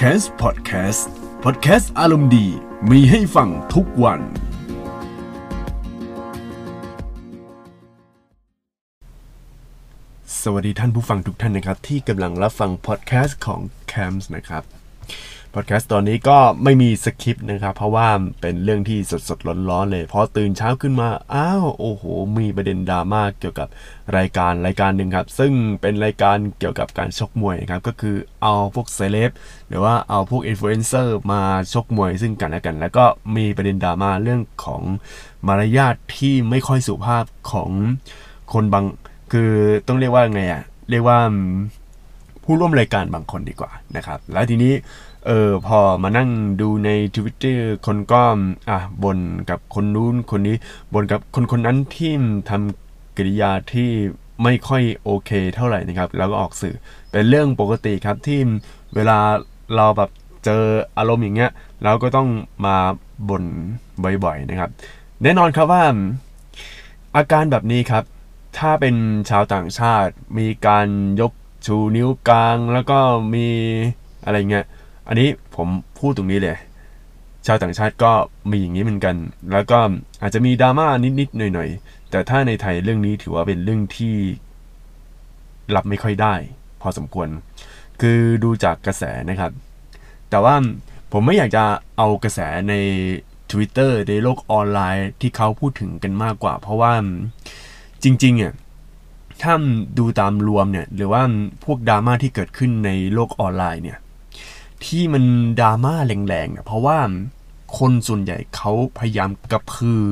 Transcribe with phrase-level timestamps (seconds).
[0.00, 1.08] c a s พอดแคสต์
[1.44, 2.46] พอดแคสต์อารมณ์ดี
[2.90, 4.20] มีให้ฟังทุกวัน
[10.42, 13.60] สวัสดีท่านผู้ฟังทุกท่านนะครับ ที่กำลังรับฟังพอดแคสต์ของ
[13.92, 14.62] c a m s นะครับ
[15.58, 18.08] พอดแคสต์ตอนนี้ก็ไม่มีสคริปต์นะครับ เพราะว่า
[18.40, 18.98] เป็นเรื่องที่
[19.28, 22.02] สดๆร้อนๆเลย พอตื่นเช้าขึ้นมา อ้าว โอ้โห
[22.38, 23.68] มีประเด็นดราม่าเกี่ยวกับ
[24.16, 29.30] รายการรายการหนึ่งครับ ซึ่งเป็นรายการเกี่ยวกับการชกมวยนะครับ ก็คือเอาพวกเซเลบ
[29.68, 31.42] หรือว่าเอาพวกอินฟลูเอนเซอร์มา
[31.72, 33.04] ชกมวยซึ่งกันและกัน แล้วก็
[33.36, 34.82] มีประเด็นดราม่าเรื่องของ
[35.46, 37.70] มารยาทที่ไม่ค่อยสุภาพของ
[38.52, 38.84] คนบาง
[39.32, 39.50] คือ
[39.86, 41.18] ต้องเรียกว่าไงอะเรียกว่า
[42.44, 44.74] ผู้ร่วมรายการบางคนดีกว่านะครับ แล้วทีนี้
[45.26, 46.30] เออพอมานั่ง
[46.60, 48.22] ดูใน Twitter คนก็
[48.70, 49.18] อะบ่น
[49.50, 50.56] กับคนนู้นคนนี้
[50.94, 52.12] บนกับคนคนนั้นที่
[52.50, 53.90] ทำกิริยาที่
[54.42, 56.74] ไม่ค่อยโอเคเท่าไหร่นะครับ แล้วก็ออกสื่อ
[57.10, 58.40] เป็นเรื่องปกติครับที่
[58.94, 59.18] เวลา
[59.76, 60.10] เราแบบ
[60.44, 60.62] เจอ
[60.98, 61.50] อารมณ์อย่างเงี้ย
[61.84, 62.28] เราก็ต้อง
[62.66, 62.76] มา
[63.28, 63.44] บ่น
[64.24, 64.70] บ่อยๆนะครับ
[65.22, 65.84] แน่นอนครับว่า
[67.16, 68.04] อาการแบบนี้ครับ
[68.58, 68.96] ถ้าเป็น
[69.30, 70.88] ชาวต่างชาติมีการ
[71.20, 71.32] ยก
[71.66, 72.98] ชูนิ้วกลาง แล้วก็
[73.34, 73.48] มี
[74.24, 74.66] อะไรเงี้ย
[75.08, 75.68] อันนี้ผม
[75.98, 76.58] พูดตรงนี้เลย
[77.46, 78.12] ชาวต่างชาติก็
[78.50, 79.16] มีอย่างนี้เหมือนกัน
[79.52, 79.78] แล้วก็
[80.22, 80.86] อาจจะมีดราม่า
[81.20, 84.16] นิดๆหน่อยๆ แต่ถ้าในไทยเรื่องนี้ถือว่าเป็นเรื่องที่
[85.74, 86.34] รับไม่ค่อยได้
[86.80, 87.28] พอสมควร
[88.00, 89.52] คือดูจากกระแสนะครับ
[90.30, 90.54] แต่ว่า
[91.12, 91.64] ผมไม่อยากจะ
[91.96, 92.74] เอากระแสใน
[93.50, 96.92] Twitter ในโลกออนไลน์ที่เขาพูดถึงกันมากกว่า เพราะว่า
[98.02, 98.52] จริงๆเนี่ย
[99.42, 99.54] ถ้า
[99.98, 101.22] ดูตามรวมเนี่ยหรือว่า
[101.64, 103.98] พวกดราม่าที่เกิดขึ้นในโลกออนไลน์เนี่ย
[104.86, 105.24] ที่มัน
[105.60, 106.98] ดราม่าแรงๆเนี่ยเพราะว่า
[107.78, 110.02] คนส่วนใหญ่เขาพยายามกระพือ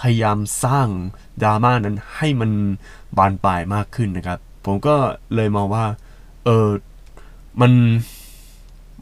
[0.00, 0.88] พยายามสร้าง
[1.42, 2.50] ดราม่านั้นให้มัน
[3.16, 4.94] บานปลายมากขึ้นนะครับ ผมก็
[5.34, 5.84] เลยมองว่า
[6.44, 6.68] เออ
[7.60, 7.72] มัน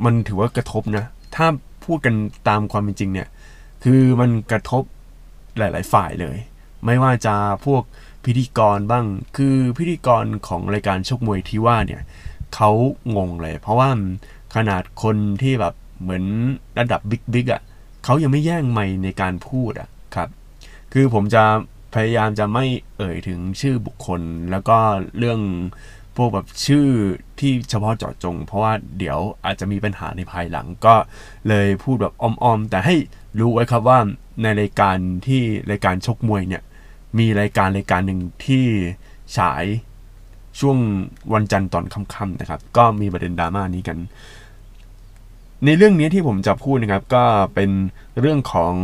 [0.05, 1.47] มันถือว่ากระทบนะ ถ้า
[1.84, 2.14] พูดกัน
[2.48, 3.28] ตามความเป็นจริงเนี่ย
[3.84, 4.83] คือมันกระทบ
[5.59, 6.37] หลาย ๆ ฝ่ายเลย
[6.84, 7.34] ไม่ว่าจะ
[7.66, 7.82] พวก
[8.25, 9.06] พิธีกรบ้าง
[9.37, 12.03] คือพิธีกรของรายการชกมวยที่ว่าเนี่ย
[12.55, 12.71] เขา
[13.16, 13.88] งงเลย เพราะว่า
[14.56, 16.25] ขนาดคนที่แบบเหมือน
[16.78, 17.62] ระดับบิ๊กบิ๊กอะ
[18.05, 20.28] เขายังไม่แย่งไม่ในการพูดอะครับ
[20.93, 21.43] คือผมจะ
[21.94, 22.65] พยายามจะไม่
[22.99, 24.78] เอ่ยถึงชื่อบุคคล แล้วก็
[25.19, 25.41] เรื่อง
[26.17, 26.87] พวกแบบชื่อ
[27.41, 30.94] ที่เฉพาะเจาะจง เพราะว่าเดี๋ยวอาจจะมีปัญหาในภายหลังก็
[31.49, 32.97] เลยพูดแบบอ้อมๆ แต่ให้
[33.38, 33.99] รู้ไว้ครับว่า
[34.43, 34.97] ในรายการ
[35.27, 36.62] ที่รายการชกมวยเนี่ย
[37.19, 38.65] มีรายการรายการหนึ่งที่
[39.37, 39.65] ฉาย
[40.61, 40.78] ช่วง
[41.34, 43.99] วันจันทร์ตอนค่ำๆนะครับ ก็มีประเด็นดราม่านี้กัน
[45.65, 47.25] ในเรื่องนี้ที่ผมจะพูดนะครับก็
[47.55, 47.71] เป็น
[48.21, 48.75] เรื่องของ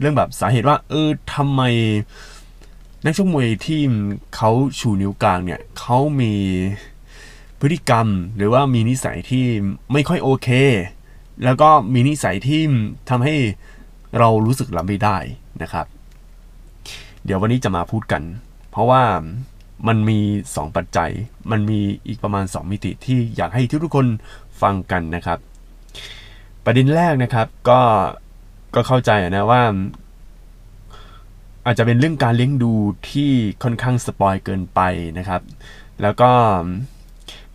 [0.00, 1.62] เรื่องแบบสาเหตุว่า เออทำไม
[3.04, 3.80] นักชกมวยที่
[4.36, 6.32] เขาชูนิ้วกลางเนี่ยเขามี
[7.60, 9.44] พฤติกรรมหรือว่ามีนิสัยที่
[9.92, 10.48] ไม่ค่อยโอเค
[11.44, 12.60] แล้วก็มีนิสัยที่
[13.10, 13.34] ทำให้
[14.18, 15.16] เรารู้สึกรับไม่ได้
[15.62, 15.86] นะครับ
[17.24, 18.22] เดี๋ยววันนี้จะมาพูดกัน
[18.70, 19.02] เพราะว่า
[19.88, 21.10] มันมี 2 ปัจจัย
[21.50, 24.06] มันมีอีกประมาณ 2 มิติที่อยากให้ทุกคน
[24.62, 25.38] ฟังกันนะครับ
[26.64, 27.80] ประเด็นแรกนะครับก็
[28.74, 29.62] ก็เข้าใจนะว่า
[31.66, 32.72] อาจจะเป็นเรื่องการเลี้ยงดู
[33.10, 33.30] ที่
[33.62, 34.80] ค่อนข้าง spoil เกินไป
[35.18, 35.42] นะครับ
[36.02, 36.30] แล้วก็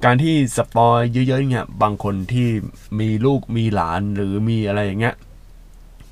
[0.06, 2.48] การที่ spoil เยอะๆเนี่ยบางคนที่
[3.00, 5.16] มีลูกมีหลานหรือมีอะไรอย่างเงี้ย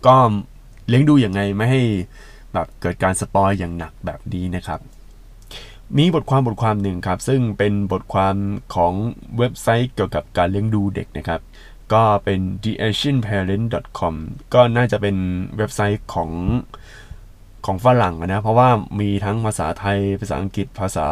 [0.06, 0.16] ก็
[0.88, 1.82] เลี้ยงดูอย่างไงไม่ให้
[2.54, 4.80] แบบเกิดการ spoil อย่างหนักแบบนี้นะครับ
[5.98, 8.36] มีบทความบทความหนึ่งครับ ซึ่งเป็นบทความ
[8.76, 8.94] ของ
[9.38, 11.42] เว็บไซต์เกี่ยวกับการเลี้ยงดูเด็กนะครับ
[11.94, 14.14] ก็เป็น theasianparent.com
[14.54, 15.16] ก็น่าจะเป็น
[15.58, 16.32] เว็บไซต์ของ
[17.66, 21.10] ของฝรั่งนะ เพราะว่ามีทั้งภาษาไทย ภาษาอังกฤษ ภาษา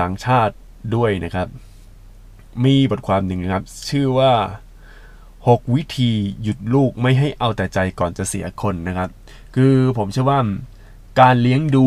[0.00, 0.54] ต่างชาติ
[0.94, 1.48] ด้วยนะครับ
[2.64, 4.32] มีบทความหนึ่งครับ ชื่อว่า
[5.06, 6.10] 6 วิธี
[6.42, 9.10] หยุดลูกไม่ให้เอาแต่ใจก่อนจะเสียคนนะครับ
[9.54, 10.40] คือผมเชื่อว่า
[11.20, 11.86] การเลี้ยงดู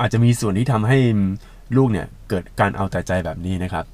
[0.00, 0.98] อาจจะมีส่วนที่ทำให้
[1.76, 3.84] ลูกเนี่ยเกิดการเอาแต่ใจแบบนี้นะครับ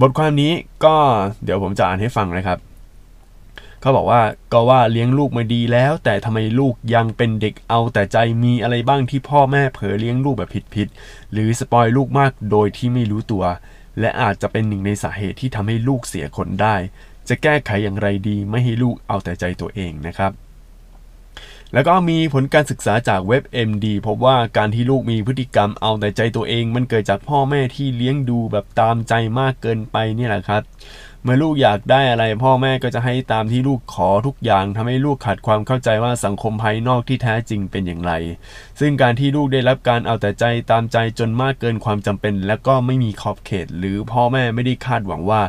[0.00, 0.52] บทความนี้
[0.84, 0.96] ก็
[1.44, 2.58] เดี๋ยวผมจะอ่านให้ฟังนะครับ
[3.80, 13.44] เขาบอกว่าก็ว่าเลี้ยงลูกมาดีแล้ว แต่ทำไมลูกยังเป็นเด็กเอาแต่ใจมีอะไรบ้างที่พ่อแม่เผลอเลี้ยงลูกแบบผิดๆหรือสปอยลูกมากโดยที่ไม่รู้ตัว
[14.00, 16.76] และอาจจะเป็นหนึ่งในสาเหตุที่ทำให้ลูกเสียคนได้
[17.28, 20.32] จะแก้ไขอย่างไรดีไม่ให้ลูกเอาแต่ใจตัวเองนะครับ
[21.74, 30.62] แล้วก็มีผลการศึกษาจากเว็บ MD พบว่าการที่ลูกมีพฤติกรรมเอาแต่ใจตัวเอง มันเกิดจากพ่อแม่ที่เลี้ยงดูแบบตามใจมากเกินไปนี่แหละครับ
[31.22, 38.12] เมื่อลูกอยากได้อะไร พ่อแม่ก็จะให้ตามที่ลูกขอทุกอย่างทำให้ลูกขาดความเข้าใจว่าสังคมภายนอกที่แท้จริงเป็นอย่างไร
[38.80, 45.42] ซึ่งการที่ลูกได้รับการเอาแต่ใจตามใจจนมากเกินความจำเป็น และก็ไม่มีขอบเขต หรือพ่อแม่ไม่ได้คาดหวังว่า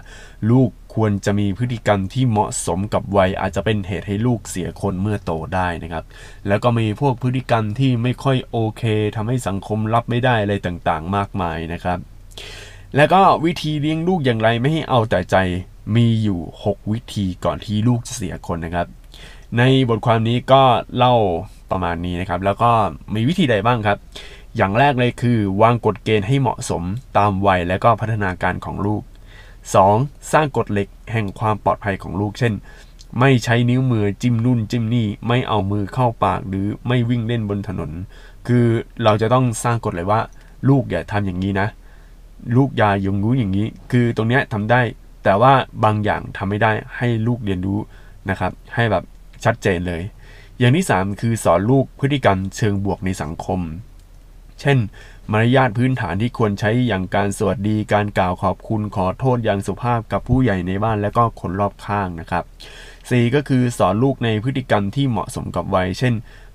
[0.52, 6.04] ลูก ควรจะมีพฤติกรรมที่เหมาะสมกับวัย อาจจะเป็นเหตุให้ลูกเสียคนเมื่อโตได้นะครับ
[6.48, 8.84] แล้วก็มีพวกพฤติกรรมที่ไม่ค่อยโอเค
[9.16, 12.00] ทำให้สังคมรับไม่ได้อะไรต่างๆ มากมายนะครับ
[12.96, 15.36] แล้วก็วิธีเลี้ยงลูกอย่างไรไม่ให้เอาแต่ใจ
[15.96, 18.88] มีอยู่ 6 วิธีก่อนที่ลูกจะเสียคนนะครับ
[19.58, 20.64] ในบทความนี้ก็
[20.98, 21.16] เล่า
[21.72, 22.72] ประมาณนี้นะครับ แล้วก็
[23.16, 23.98] มีวิธีใดบ้างครับ
[24.58, 26.84] อย่างแรกเลยคือ วางกฎเกณฑ์ให้เหมาะสม
[27.18, 29.04] ตามวัยและก็พัฒนาการของลูก
[29.74, 30.32] 2.
[30.32, 32.54] สร้างกฎเหล็กแห่งความปลอดภัยของลูกเช่น
[33.20, 37.92] ไม่ใช้นิ้วมือจิ้มนู่นจิ้มนี่ ไม่เอามือเข้าปากหรือไม่วิ่งเล่นบนถนน
[38.48, 38.66] คือ
[39.04, 40.20] เราจะต้องสร้างกฎเลยว่า
[40.70, 41.68] ลูกอย่าทำอย่างนี้นะ
[42.56, 44.82] ลูกอย่าอย่างงู้อย่างนี้ คือตรงเนี้ยทำได้
[45.24, 45.54] แต่ว่า
[45.84, 47.80] บางอย่างทำไม่ได้ให้ลูกเรียนรู้
[48.30, 49.04] นะครับ ให้แบบ
[49.44, 50.02] ชัดเจนเลย
[50.60, 53.60] อย่างที่ 3 คือสอนลูกพฤติกรรมเชิงบวกในสังคม
[54.62, 54.78] เช่น
[55.32, 62.44] มารยาทพื้นฐานที่ควรใช้อย่างการสวัสดีการกล่าวขอบคุณขอโทษอย่างสุภาพกับผู้ใหญ่ในบ้านและก็คนรอบข้างนะครับ
[62.90, 66.14] 4 ก็คือสอนลูกในพฤติกรรมที่เหมาะสมกับวัย เช่น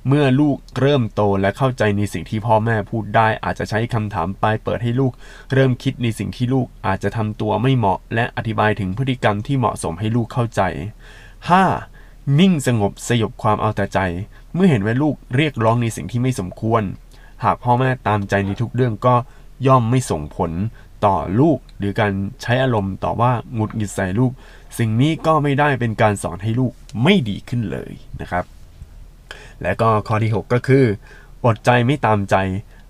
[0.08, 5.12] เมื่อลูกเริ่มโตและเข้าใจในสิ่งที่พ่อแม่พูดได้ อาจจะใช้คำถามปลายเปิดให้ลูก
[5.52, 10.62] เริ่มคิดในสิ่งที่ลูกอาจจะทำตัวไม่เหมาะ และอธิบายถึงพฤติกรรมที่เหมาะสมให้ลูกเข้าใจ
[11.70, 12.38] 5.
[12.40, 14.00] นิ่งสงบสยบความเอาแต่ใจ
[14.54, 16.82] เมื่อเห็นว่าลูกเรียกร้องในสิ่งที่ไม่สมควร
[17.44, 19.14] หากพ่อแม่ตามใจในทุกเรื่องก็
[19.66, 20.52] ย่อมไม่ส่งผล
[21.06, 24.32] ต่อลูก หรือการใช้อารมณ์ต่อว่าหงุดหงิดใส่ลูก
[24.78, 26.72] สิ่งนี้ก็ไม่ได้เป็นการสอนให้ลูก
[27.02, 28.44] ไม่ดีขึ้นเลยนะครับ
[29.62, 30.84] และก็ข้อที่ 6 ก็คือ
[31.44, 32.36] อดใจไม่ตามใจ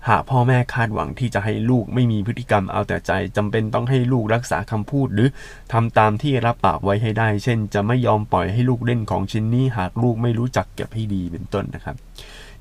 [0.09, 5.29] หากพ่อแม่คาดหวังที่จะให้ลูกไม่มีพฤติกรรมเอาแต่ใจจำเป็นต้องให้ลูกรักษาคำพูด หรือ
[5.73, 11.95] ทำตามที่รับปากไว้ให้ได้ เช่น จะไม่ยอมปล่อยให้ลูกเล่นของชิ้นนี้ หากลูกไม่รู้จักเก็บให้ดีเป็นต้นนะครับ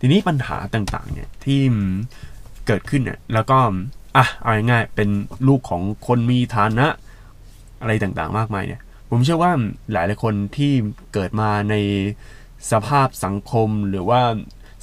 [0.00, 1.61] ทีนี้ปัญหาต่างๆเนี่ยที่
[2.67, 3.58] เกิดขึ้นเนี่ยแล้วก็
[4.17, 5.08] อะเอาง่ายๆเป็น
[5.49, 6.87] ลูกของคนมีฐานะ
[7.81, 8.81] อะไรต่างๆ มากมายเนี่ย
[9.11, 9.52] ผมเชื่อว่า
[9.93, 10.73] หลายหลายคนที่
[11.12, 11.75] เกิดมาใน
[12.70, 14.20] สภาพสังคมหรือว่า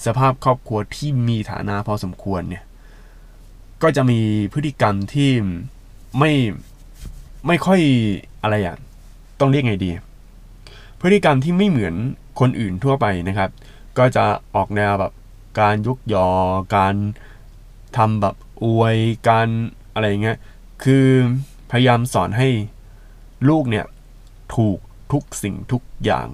[0.05, 2.63] สภาพครอบครัวที่มีฐานะพอสมควรเนี่ย
[3.83, 4.19] ก็จะมี
[4.53, 5.31] พฤติกรรมที่
[6.19, 6.31] ไม่
[7.47, 7.79] ไม่ค่อย
[8.43, 8.75] อะไรอะ
[9.39, 9.89] ต้องเรียกไงดี
[11.01, 11.93] พฤติกรรมที่ไม่เหมือน
[12.39, 13.49] คนอื่นทั่วไปนะครับ
[13.97, 15.13] ก็จะออกแนวแบบ
[15.59, 16.27] การยุกยอ
[16.75, 16.95] การ
[17.97, 18.97] ทำแบบอวย
[19.27, 19.47] การ
[19.93, 20.37] อะไรเงี้ย
[20.83, 21.07] คือ
[21.71, 22.49] พยายามสอนให้
[23.49, 23.85] ลูกเนี่ย
[24.55, 24.77] ถูก
[25.11, 26.27] ทุกสิ่งทุกอย่าง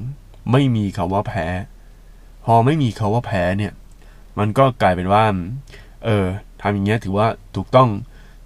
[0.51, 1.45] ไม่มีคาว่าแพ้
[2.45, 3.73] พอไม่มีคาว่าแพ้เนี่ย
[4.39, 5.23] มันก็กลายเป็นว่า
[6.05, 6.25] เออ
[6.61, 7.89] ทำอย่างเงี้ยถือว่าถูกต้อง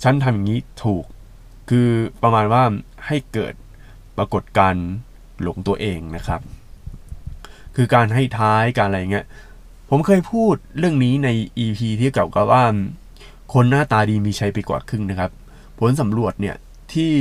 [0.04, 1.04] ฉันทำอย่างนี้ถูก
[1.70, 1.90] คือ
[2.24, 2.64] ประมาณว่า
[3.08, 3.54] ให้เกิด
[4.18, 4.74] ปรากฏการ
[5.42, 6.42] หลงตัวเองนะครับ
[7.78, 9.26] คือการให้ท้ายการอะไรเงี้ย
[9.90, 11.30] ผมเคยพูดเรื่องนี้ใน
[11.66, 12.64] EP ที่เก่ากับว่า
[13.54, 15.32] คนหน้าตาดีมีชัยไปกว่าครึ่งนะครับ
[15.80, 16.56] ผลสำรวจเนี่ย
[16.94, 17.14] ที่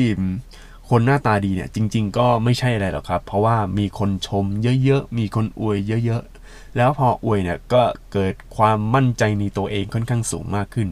[0.90, 4.44] คนหน้าตาดีเนี่ยจริง ๆ ก็ไม่ใช่อะไรหรอกครับ เพราะว่ามีคนชม
[4.84, 7.82] เยอะๆ มีคนอวยเยอะๆ แล้วพออวยเนี่ยก็
[8.12, 10.88] เกิดความมั่นใจในตัวเองค่อนข้างสูงมากขึ้น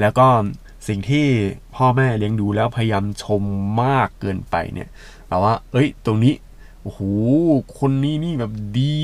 [0.00, 0.26] แล้วก็
[0.88, 1.26] สิ่งที่
[1.76, 3.42] พ่อแม่เลี้ยงดูแล้วพยายามชม
[3.82, 4.88] มากเกินไปเนี่ย
[5.28, 6.34] แปลว่า เอ้ย ตรงนี้
[6.82, 7.00] โอ้โห
[7.78, 8.96] คนนี้นี่แบบดี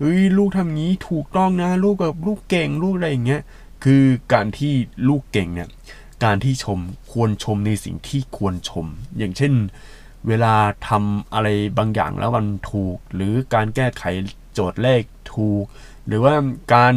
[0.00, 3.42] เอ้ยลูกทำงี้ถูกต้องนะ ลูกแบบลูกเก่งลูกอะไรอย่างเงี้ย
[3.84, 4.72] คือการที่
[5.08, 5.68] ลูกเก่งเนี่ย
[6.24, 6.78] การที่ชม
[7.12, 8.86] ควรชมในสิ่งที่ควรชม
[9.18, 9.52] อย่างเช่น
[10.28, 10.54] เวลา
[10.88, 14.02] ทำอะไรบางอย่างแล้วมันถูก หรือการแก้ไข
[14.52, 15.02] โจทย์เลข
[15.34, 15.64] ถูก
[16.06, 16.34] หรือว่า
[16.74, 16.94] การ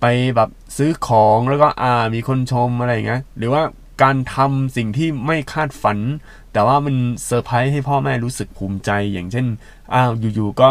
[0.00, 0.04] ไป
[0.36, 3.62] แบบซื้อของแล้วก็อ่ามีคนชมอะไรเงี้ย หรือว่า
[4.02, 5.98] การทำสิ่งที่ไม่คาดฝัน
[6.52, 9.46] แต่ว่ามันเซอร์ไพรส์ให้พ่อแม่รู้สึกภูมิใจ อย่างเช่น
[9.94, 10.70] อ้าวอยู่ๆก็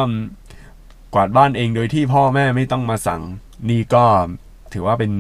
[1.14, 3.22] กวาดบ้านเองโดยที่พ่อแม่ไม่ต้องมาสั่ง
[3.70, 4.06] นี่ก็
[4.74, 5.12] ถือว่าเป็น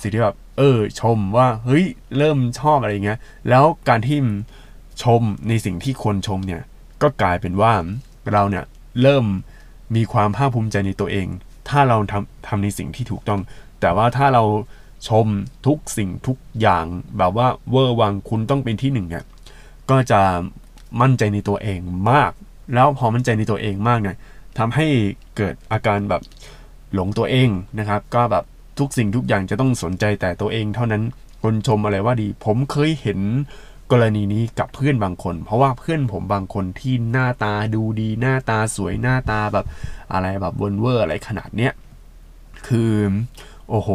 [0.00, 1.84] สิ่งที่แบบเออชมว่าเฮ้ย
[2.18, 4.18] เริ่มชอบอะไรเงี้ยแล้วการที่
[5.02, 6.62] ชมในสิ่งที่ควรชมเนี่ย
[7.02, 7.72] ก็กลายเป็นว่า
[8.32, 8.64] เราเนี่ย
[9.02, 9.24] เริ่ม
[9.96, 11.28] มีความภาคภูมิใจในตัวเอง
[11.68, 13.40] ถ้าเราทำทำในสิ่งที่ถูกต้อง
[13.80, 14.44] แต่ว่าถ้าเรา
[15.08, 15.26] ชม
[15.66, 16.84] ทุกสิ่งทุกอย่าง
[17.18, 19.24] แบบว่าเวอร์วังคุณต้องเป็นที่หนึ่งเนี่ย
[19.90, 20.20] ก็จะ
[21.00, 21.78] มั่นใจในตัวเอง
[22.10, 22.32] มาก
[22.74, 24.16] แล้วพอมั่นใจในตัวเองมากเนี่ย
[24.58, 24.86] ทำให้
[25.36, 26.22] เกิดอาการแบบ
[26.94, 28.44] หลงตัวเองนะครับ ก็แบบ
[28.78, 31.02] ทุกสิ่งทุกอย่างจะต้องสนใจแต่ตัวเองเท่านั้น
[31.42, 33.20] คนชมอะไรว่าดี ผมเคยเห็น
[33.92, 39.66] กรณีนี้กับเพื่อนบางคน เพราะว่าเพื่อนผมบางคนที่หน้าตาดูดีหน้าตาสวยหน้าตาแบบ
[40.12, 41.72] อะไรแบบเวอร์อะไรขนาดเนี้ย
[42.68, 42.92] คือ
[43.70, 43.90] โอ้โห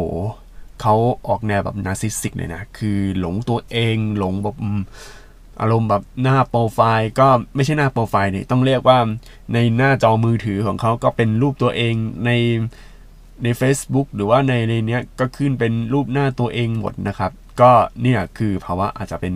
[0.80, 0.94] เขา
[1.28, 4.56] ออกแนวแบบ narcissistic เลยนะ คือหลงตัวเองหลงแบบ
[5.60, 8.98] อารมณ์แบบหน้าโปรไฟล์ก็ไม่ใช่หน้าโปรไฟล์นี่ต้องเรียกว่า
[9.52, 11.94] ในหน้าจอมือถือของเขาก็เป็นรูปตัวเอง
[12.24, 12.30] ใน
[13.42, 17.70] ใน Facebook หรือว่าในในเนี้ยก็ขึ้นเป็นรูปหน้าตัวเองหมดนะครับ ก็
[18.02, 19.34] เนี่ยคือภาวะอาจจะเป็น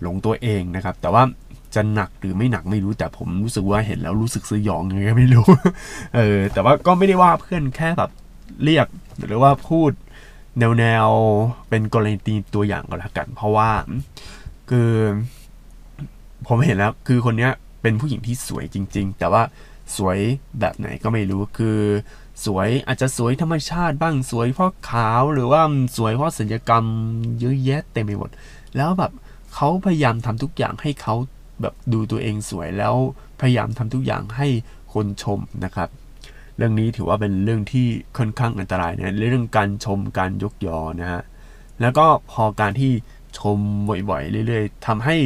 [0.00, 1.22] หลงตัวเองนะครับ แต่ว่า
[1.74, 5.46] จะหนักหรือไม่หนักไม่รู้แต่ผมรู้สึกว่าเห็นแล้วรู้สึกสยองยังไงไม่รู้
[6.16, 8.10] เออแต่ว่าก็ไม่ได้ว่าเพื่อนแค่แบบ
[8.64, 8.86] เรียก
[9.26, 9.90] หรือว่าพูด
[10.58, 11.08] แนวแนว
[11.68, 12.16] เป็นกรณี
[12.54, 13.70] ตัวอย่างก็แล้วกัน เพราะว่า
[14.70, 14.92] คือ
[16.46, 17.48] ผมเห็นแล้วคือคนนี้
[17.82, 19.42] เป็นผู้หญิงที่สวยจริง ๆ แต่ว่า
[19.96, 20.18] สวย
[20.60, 21.78] แบบไหนก็ไม่รู้คือ
[22.44, 25.62] สวยอาจจะสวยธรรมชาติบ้างสวยเพราะขาวหรือว่า
[25.96, 26.84] สวยเพราะศัลยกรรม
[27.40, 28.30] เยอะแยะเต็มไปหมด
[28.76, 29.12] แล้วแบบ
[29.54, 31.14] เขาพยายามทำทุกอย่างให้เขา
[31.60, 32.94] แบบดูตัวเองสวยแล้ว
[33.40, 34.46] พยายามทำทุกอย่างให้
[34.92, 35.88] คนชมนะครับ
[36.58, 37.86] เรื่องนี้ถือว่าเป็นเรื่องที่
[38.18, 41.22] ค่อนข้างอันตรายนะเรื่องการชมการยกยอนะฮะ
[41.80, 42.92] แล้วก็พอการที่
[43.38, 43.58] ชม
[44.10, 45.16] บ่อยๆเรื่อย ๆทำให้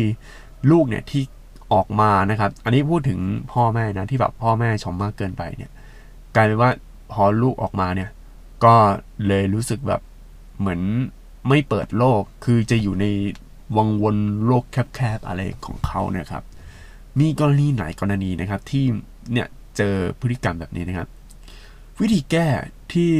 [0.71, 1.23] ลูกเนี่ยที่
[1.73, 3.21] ออกมานะครับ อันนี้พูดถึง
[3.53, 5.71] พ่อแม่นะที่แบบพ่อแม่ชมมากเกินไปเนี่ย
[6.35, 6.71] กลายเป็นว่า
[7.13, 8.11] พอลูกออกมาเนี่ย
[8.65, 8.75] ก็
[9.27, 10.01] เลยรู้สึกแบบ
[10.59, 10.81] เหมือน
[11.49, 13.07] ไม่เปิดโลกคือจะอยู่ใน
[13.77, 16.45] วังวนโลกแคบๆอะไรของเขาเนี่ยครับ
[17.21, 18.85] มีกรณีไหนกรณีนะครับที่
[19.33, 21.09] เนี่ยเจอพฤติกรรมแบบนี้นะครับ
[22.03, 22.47] วิธีแก้
[22.93, 23.13] ที่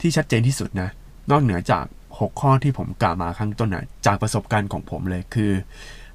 [0.00, 0.90] ที่ชัดเจนที่สุดนะ
[1.30, 5.52] นอกเหนือจาก 6 ข้อที่ผมกล่าวมาข้างต้นนะจากประสบการณ์ของผมเลยคือ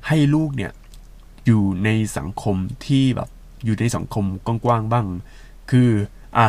[0.08, 0.72] ให้ลูกเนี่ย
[1.46, 2.56] อยู่ในสังคม
[2.86, 3.30] ที่แบบ
[3.66, 5.08] อยู่ในสังคมกว้างๆบ้าง
[5.72, 5.90] คือ
[6.38, 6.48] อะ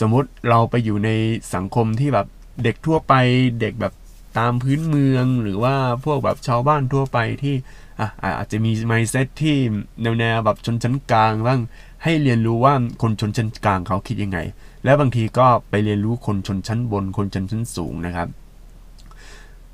[0.00, 1.10] สมมติเราไปอยู่ใน
[1.54, 2.26] สังคมที่แบบ
[2.62, 3.14] เด็กทั่วไป
[3.60, 3.94] เด็กแบบ
[4.38, 5.74] ตามพื้นเมืองหรือว่า
[6.04, 7.54] พวกแบบชาวบ้านทั่วไปที่
[8.00, 9.56] อะอาจจะมีไมเซ็ตที่
[10.02, 11.60] แนวแนวแบบชนชั้นกลางบ้าง
[12.04, 14.38] ให้เรียนรู้ว่าคนชนชั้นกลางเขาคิดยังไง
[14.84, 18.28] แล้วบางทีก็ไปเรียนรู้คนชนชั้นบน คนชนชั้นสูงนะครับ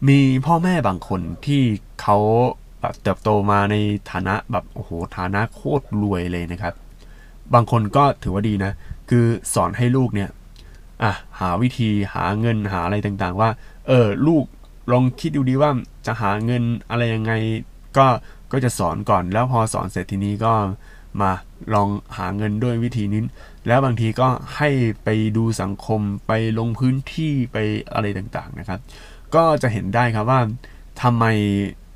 [0.08, 1.62] มีพ่อแม่บางคนที่
[2.00, 2.18] เขา
[2.80, 3.74] แบบเติบโตมาใน
[4.10, 6.74] ฐานะแบบโอ้โหฐานะโคตรรวยเลยนะครับ
[7.54, 8.72] บางคนก็ถือว่าดีนะ
[9.10, 10.30] คือสอนให้ลูกเนี่ย
[11.02, 13.50] อะหาวิธีหาเงินหาอะไรต่างๆ ว่า
[13.86, 14.44] เออลูก
[14.92, 15.70] ลองคิดดูดีว่า
[16.06, 17.32] จะหาเงินอะไรยังไง
[17.96, 18.06] ก็
[18.52, 20.52] ก็จะสอนก่อนแล้วพอสอนเสร็จทีนี้ก็
[21.22, 21.32] มา
[21.74, 23.22] ลองหาเงินด้วยวิธีนี้
[23.66, 24.68] แล้วบางทีก็ให้
[25.04, 27.56] ไปดูสังคมไปลงพื้นที่ไป
[27.94, 28.80] อะไรต่างๆนะครับ
[29.34, 30.40] ก็จะเห็นได้ครับว่า
[31.02, 31.24] ทำไม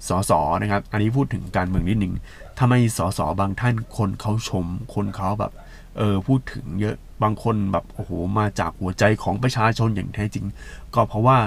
[0.09, 2.15] สสนะครับ อันนี้พูดถึงการเมืองนิดหนึ่ง
[2.59, 5.53] ทำไมสสบางท่านคนเขาชม คนเขาแบบ
[5.99, 10.47] เออพูดถึงเยอะบางคนแบบโอ้โหมาจากหัวใจของประชาชนอย่างแท้จริง
[10.95, 11.39] ก็เพราะว่า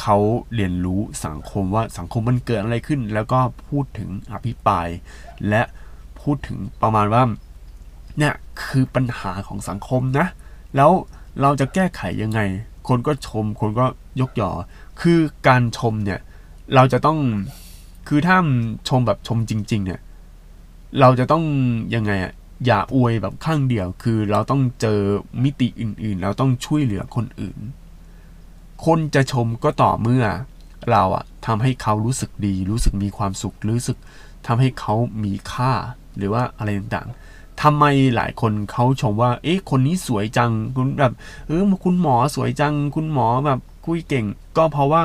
[0.00, 0.16] เขา
[0.54, 4.88] เรียนรู้สังคมว่าสังคมมันเกิดอะไรขึ้น แล้วก็พูดถึงอภิปราย
[5.48, 5.62] และ
[6.22, 7.22] พูดถึงประมาณว่า
[8.18, 10.26] เนี่ยคือปัญหาของสังคมนะ
[10.76, 10.90] แล้ว
[11.40, 12.40] เราจะแก้ไขยังไง
[12.88, 13.86] คนก็ชม คนก็
[14.20, 14.50] ยกย่อ
[15.00, 16.20] คือการชมเนี่ย
[16.74, 17.18] เราจะต้อง
[18.08, 18.36] คือถ้า
[18.88, 20.00] ชมแบบชมจริง ๆ เนี่ย
[21.00, 21.44] เราจะต้อง
[21.94, 22.32] ยังไงอะ
[22.66, 25.00] อย่าอวยแบบข้างเดียว คือเราต้องเจอ
[25.42, 27.58] มิติอื่นๆ เราต้องช่วยเหลือคนอื่น
[28.84, 30.24] คนจะชมก็ต่อเมื่อ
[30.90, 33.98] เราอะทำให้เขารู้สึกดี รู้สึกมีความสุข รู้สึก
[34.46, 35.72] ทำให้เขามีค่า
[36.20, 37.84] หรือว่าอะไรต่างๆทำไม
[38.16, 41.14] หลายคนเขาชมว่า เอ๊ะ คนนี้สวยจัง คุณแบบ
[41.46, 44.24] เออคุณหมอสวยจัง คุณหมอแบบคุยเก่ง
[44.56, 45.02] ก็เพราะว่า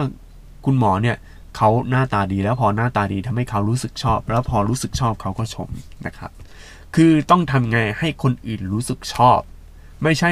[0.66, 1.18] คุณหมอเนี่ย
[1.58, 5.70] เขาหน้าตาดีแล้วพอหน้าตาดีทำให้เขารู้สึกชอบ แล้วพอรู้สึกชอบเขาก็ชม
[6.06, 6.32] นะครับ
[6.96, 9.40] คือต้องทำไงให้คนอื่นรู้สึกชอบ
[10.04, 10.32] ไม่ใช่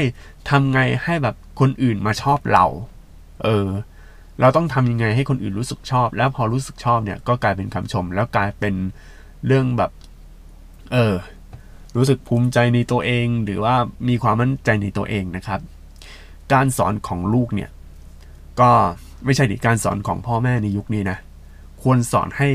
[0.49, 2.65] ทำไงให้แบบคนอื่นมาชอบเรา
[3.43, 3.67] เออ
[4.41, 8.75] เราต้องทำยังไงให้คนอื่นรู้สึกชอบ แล้วพอรู้สึกชอบเนี่ยก็กลายเป็นคำชม แล้วกลายเป็น
[9.45, 9.91] เรื่องแบบ
[10.93, 11.15] เออ
[11.95, 13.75] รู้สึกภูมิใจในตัวเอง หรือว่า
[14.07, 15.59] มีความมั่นใจในตัวเองนะครับ
[16.53, 17.69] การสอนของลูกเนี่ย
[18.59, 18.71] ก็
[19.25, 21.17] ไม่ใช่ดิการสอนของพ่อแม่ในยุคนี้นะ
[21.81, 22.49] ควรสอนให้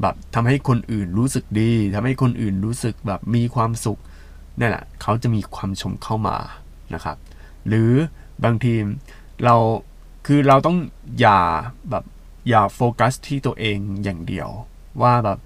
[0.00, 4.00] แบบทำให้คนอื่นรู้สึกดี ทำให้คนอื่นรู้สึกแบบมีความสุข
[4.58, 6.36] นั่นแหละเขาจะมีความชมเข้ามา
[6.94, 7.16] นะครับ
[7.68, 7.90] หรือ
[8.44, 8.74] บางที
[9.44, 9.56] เรา
[10.26, 10.76] คือเราต้อง
[11.20, 11.40] อย่า
[11.90, 12.04] แบบ
[12.48, 14.48] อย่าโฟกัสที่ตัวเองอย่างเดียว
[15.02, 15.38] ว่าแบบ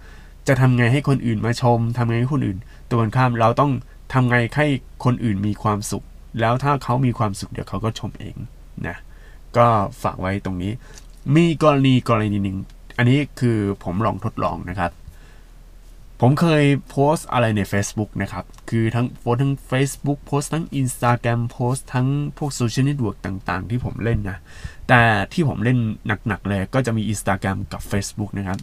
[0.51, 2.59] จะทำไงให้คนอื่นมาชมทำไงให้คนอื่น
[2.91, 3.73] ตัวกันข้ามเราต้อง
[4.13, 4.67] ทำไงให้
[5.05, 6.05] คนอื่นมีความสุข
[6.41, 8.37] แล้วถ้าเขามีความสุขเดี๋ยวเขาก็ชมเอง
[8.87, 8.97] นะ
[9.57, 9.67] ก็
[10.03, 10.73] ฝากไว้ตรงนี้
[11.37, 12.59] มีกรณีกรณีหนึ่ง
[12.99, 14.91] อันนี้คือผมลองทดลองนะครับ
[16.21, 24.39] ผมเคยโพสต์อะไรใน Facebook นะครับ คือทั้งโพสทั้ง Facebook โพสทั้ง Instagram โพสทั้งพวก social network ต่างๆ ที่ผมเล่นนะ
[24.89, 25.03] แต่
[25.33, 25.79] ที่ผมเล่น
[26.27, 28.59] หนักๆเลยก็จะมี Instagram กับ Facebook นะครับ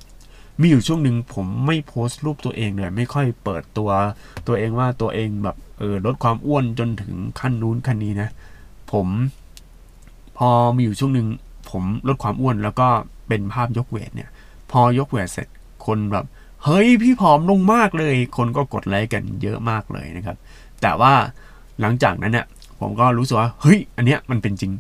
[0.59, 3.89] มีอยู่ช่วงหนึ่งผมไม่โพสต์รูปตัวเองเลยไม่ค่อยเปิดตัว
[4.47, 8.29] ตัวเองว่าตัวเองแบบเออลดความอ้วนจนถึงขั้นนู้นขั้นนี้นะ
[8.91, 9.07] ผม
[10.37, 11.27] พอมีอยู่ช่วงหนึ่ง
[11.69, 12.87] ผมลดความอ้วนแล้วก็
[13.27, 14.29] เป็นภาพยกเวทเนี่ย
[14.71, 15.47] พอยกเวทเสร็จ
[15.85, 16.25] คนแบบ
[16.63, 20.37] เฮ้ยพี่ผอมลงมากเลย คนก็กดไลค์กันเยอะมากเลยนะครับ
[20.81, 21.13] แต่ว่า
[21.81, 22.45] หลังจากนั้นเนี่ย
[22.79, 24.71] ผมก็รู้สึกว่าเฮ้ย อันเนี้ยมันเป็นจริง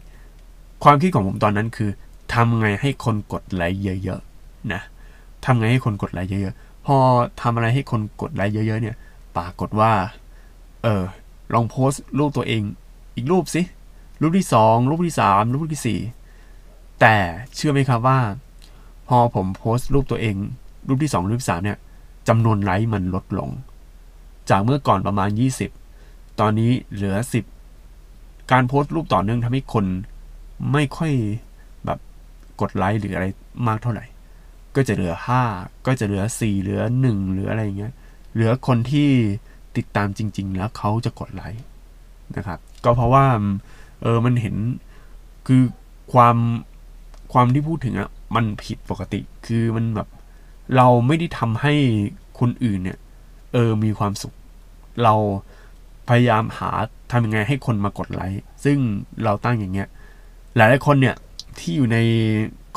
[0.83, 1.89] ความคิดของผมตอนนั้นคือ
[2.33, 4.81] ทำไงให้คนกดไลค์เยอะๆนะ
[5.49, 6.95] ทำไงให้คนกดไลค์เยอะๆ พอ
[7.41, 8.95] ทำอะไรให้คนกดไลค์เยอะๆ เนี่ย
[9.35, 9.93] ปรากฏว่า
[10.83, 11.03] เออ
[11.53, 12.61] ลองโพสต์รูปตัวเอง
[13.15, 13.61] อีกรูปสิ
[14.21, 15.99] รูปที่สองรูปที่สามรูปที่สี่
[17.01, 17.15] แต่
[17.55, 18.19] เชื่อไหมครับว่า
[19.07, 20.35] พอผมโพสต์รูปตัวเอง
[20.87, 21.77] รูปที่สองรูปที่สามเนี่ย
[22.27, 23.49] จำนวนไลค์มันลดลง
[24.49, 25.29] จากเมื่อก่อนประมาณ
[25.83, 27.15] 20 ตอนนี้เหลือ
[27.83, 29.85] 10 การโพสต์รูปต่อเนื่องทำให้คน
[30.71, 31.11] ไม่ค่อย
[31.85, 31.99] แบบ
[32.61, 33.25] กดไลค์หรืออะไร
[33.67, 34.05] มากเท่าไหร่
[34.77, 35.13] ก็จะเหลือ
[35.49, 37.93] 5 ก็จะเหลือ 4 เหลือ1หรืออะไรอย่างเงี้ย
[38.33, 39.09] เหลือคนที่
[39.77, 41.63] ติดตามจริง ๆ แล้วเขาจะกดไลค์
[42.37, 43.25] นะครับ ก็เพราะว่า
[44.01, 44.55] เออมันเห็น
[45.47, 45.61] คือ
[46.13, 46.37] ความ
[47.33, 50.07] ความที่พูดถึงอะมันผิดปกติ คือมันแบบ
[50.75, 51.73] เราไม่ได้ทำให้
[52.39, 52.97] คนอื่นเนี่ย
[53.53, 54.33] เออมีความสุข
[55.03, 55.13] เรา
[56.09, 56.69] พยายามหา
[57.11, 58.77] ทำยังไงให้คนมากดไลค์ซึ่ง
[59.23, 59.87] เราตั้งอย่างเงี้ย
[60.55, 61.15] หลายหลายคนเนี่ย
[61.59, 61.97] ที่อยู่ใน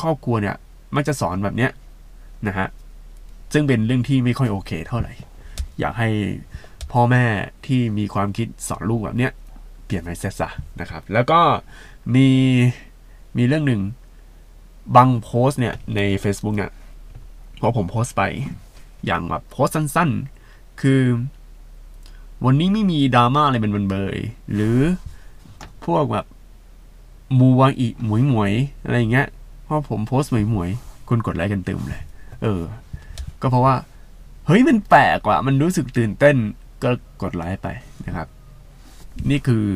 [0.01, 0.57] ครอบครัวเนี่ย
[0.95, 1.71] มักจะสอนแบบเนี้ย
[2.47, 2.69] นะฮะ
[3.53, 5.13] ซึ่งเป็นเรื่องที่ไม่ค่อยโอเคเท่าไหร่
[5.81, 6.09] อยากให้
[6.93, 7.25] พ่อแม่
[7.67, 9.33] ที่มีความคิดสอนลูกแบบเนี้ย
[9.85, 11.41] เปลี่ยนไมเซ็ตซะนะครับ แล้วก็
[12.15, 12.29] มี
[13.37, 13.83] มีเรื่องหนึ่ง
[14.97, 16.73] บางโพสต์เนี่ยใน Facebook เนี่ย
[17.61, 18.23] พอผมโพสต์ไป
[19.07, 21.01] อย่างแบบโพสสั้นๆ คือ
[22.45, 24.17] วันนี้ไม่มีดราม่าอะไรเป็นบันเบย
[24.53, 24.79] หรือ
[25.85, 26.27] พวกแบบ
[27.39, 28.53] มูวางอีหมวยหมวย
[28.85, 29.29] อะไรอย่างเงี้ย
[29.67, 30.71] พอผมโพสต์หมวยหมวย
[31.09, 32.03] คนกดไลค์กันเต็มเลย
[32.43, 32.63] เออ
[33.43, 33.75] ก็เพราะว่า
[34.47, 36.37] เฮ้ยมันแปลกว่ะมันรู้สึกตื่นเต้น
[36.83, 36.91] ก็
[37.23, 37.69] กดไลค์ไป
[38.07, 38.29] นะครับ
[39.31, 39.67] นี่คือ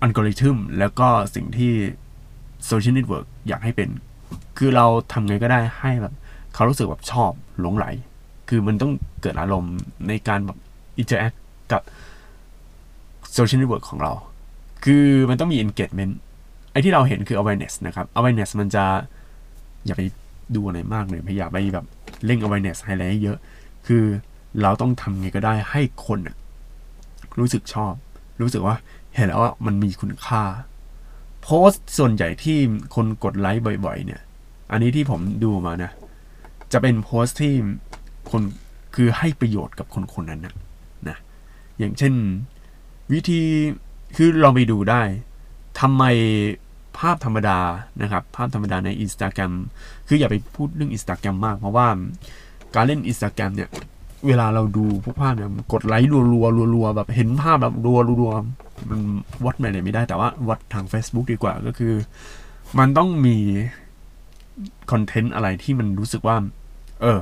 [0.00, 1.72] อัลกอริทึมแล้วก็สิ่งที่
[2.66, 3.90] social network อยากให้เป็น
[4.58, 6.14] คือเราทำไงก็ได้ให้แบบ
[6.54, 7.86] เขารู้สึกแบบชอบหลงใหล
[8.48, 8.92] คือมันต้อง
[9.22, 9.76] เกิดอารมณ์
[10.08, 10.58] ในการแบบ
[10.98, 11.32] interact
[11.72, 11.82] กับ
[13.32, 14.12] social network ของเรา
[14.84, 16.14] คือมันต้องมี engagement
[16.72, 18.84] ไอ้ที่เราเห็นคือ awareness นะครับ awareness มันจะ
[19.86, 20.02] อย่าไป
[20.54, 21.86] ดูอะไรมากเลยพยายามไปแบบ
[22.24, 23.38] เร่ง awareness ให้อะไรเยอะ
[23.86, 24.04] คือ
[24.62, 26.18] เราต้องทำไงก็ได้ให้คน
[27.38, 27.94] รู้สึกชอบ
[28.40, 28.76] รู้สึกว่า
[29.14, 30.42] เห็นแล้วว่ามันมีคุณค่า
[31.42, 32.58] โพสต์ส่วนใหญ่ที่
[32.94, 34.20] คนกดไลค์บ่อย ๆ เนี่ย
[34.70, 35.90] อันนี้ที่ผมดูมานะ
[36.72, 37.54] จะเป็นโพสต์ที่
[38.30, 38.42] คน
[38.94, 40.54] คือให้ประโยชน์กับคนคนนั้นนะ
[41.08, 41.16] นะ
[41.78, 42.14] อย่างเช่น
[43.12, 43.40] วิธี
[44.16, 45.02] คือเราไปดูได้
[45.80, 46.04] ทำไม
[46.98, 47.58] ภาพธรรมดา
[48.02, 49.52] นะครับ ภาพธรรมดาใน Instagram
[50.08, 51.86] คืออย่าไปพูดเรื่อง Instagram มาก เพราะว่า
[52.74, 53.68] การเล่น Instagram เนี่ย
[54.26, 59.00] เวลาเราดูพวกภาพเนี่ยกดไลค์รัวๆรัวๆแบบเห็นภาพแบบรัวๆรัวๆมัน
[59.44, 61.92] วัดอะไรไม่ได้แต่ว่าวัดทาง Facebook ดีกว่าก็คือ
[62.78, 63.36] มันต้องมี
[64.90, 66.36] คอนเทนต์อะไรที่มันรู้สึกว่า
[67.02, 67.20] เออ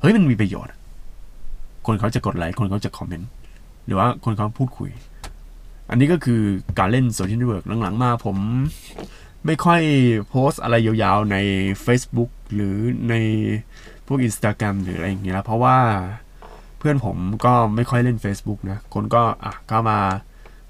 [0.00, 0.72] เฮ้ยมันมีประโยชน์
[1.86, 3.28] คนเขาจะกดไลค์คนเขาจะคอมเมนต์
[3.86, 4.90] หรือว่าคนเขาพูดคุย
[5.94, 6.42] อันนี้ก็คือ
[6.78, 8.36] การเล่น social network หลังๆมาผม
[9.46, 9.82] ไม่ค่อย
[10.28, 11.36] โพสต์อะไรยาวๆใน
[11.86, 12.76] Facebook หรือ
[13.10, 13.14] ใน
[14.06, 15.76] พวก Instagram หรืออะไรอย่างเงี้ยแล้วเพราะว่า
[16.78, 19.98] เพื่อนผมก็ไม่ค่อยเล่น Facebook นะ คนก็อะก็มา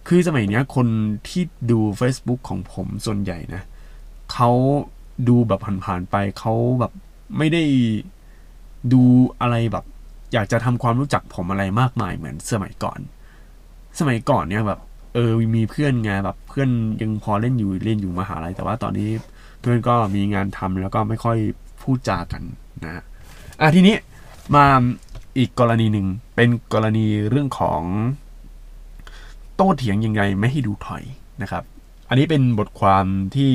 [0.09, 0.87] คือสมัยเนี้ยคน
[1.29, 3.63] ที่ดู Facebook ของผมส่วนใหญ่นะ
[4.33, 4.51] เขา
[5.29, 6.93] ดูแบบผ่านๆไปเขาแบบ
[7.39, 7.63] ไม่ได้
[8.93, 9.03] ดู
[9.41, 9.85] อะไรแบบ
[10.33, 13.01] อยากจะทำความรู้จักผมอะไรมากมายเหมือนสมัยก่อน
[13.99, 14.81] สมัยก่อนเนี่ยแบบ
[15.15, 16.69] เออมีเพื่อนไงแบบเพื่อน
[17.03, 19.11] ยังพอเล่นอยู่เล่นอยู่มหาลัยแต่ว่าตอนนี้
[19.61, 21.39] เพื่อนก็มีงานทำแล้วก็ไม่ค่อย
[21.83, 22.43] พูดจากัน
[22.85, 23.03] นะ
[23.61, 23.97] อะทีนี้
[24.55, 24.67] มา
[25.39, 27.83] อีกกรณีหนึ่งเป็นกรณีเรื่องของ
[29.55, 31.03] โต้เถียงยังไงไม่ให้ดูถอย
[31.43, 31.63] นะครับ
[32.09, 33.05] อันนี้เป็นบทความ
[33.37, 33.53] ที่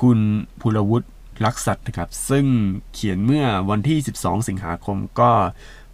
[0.00, 0.18] คุณ
[0.60, 1.08] ภูรวุฒิ
[1.44, 2.46] ลักษัตนะครับ ซึ่ง
[2.94, 5.30] เขียนเมื่อวันที่ 12 สิงหาคมก็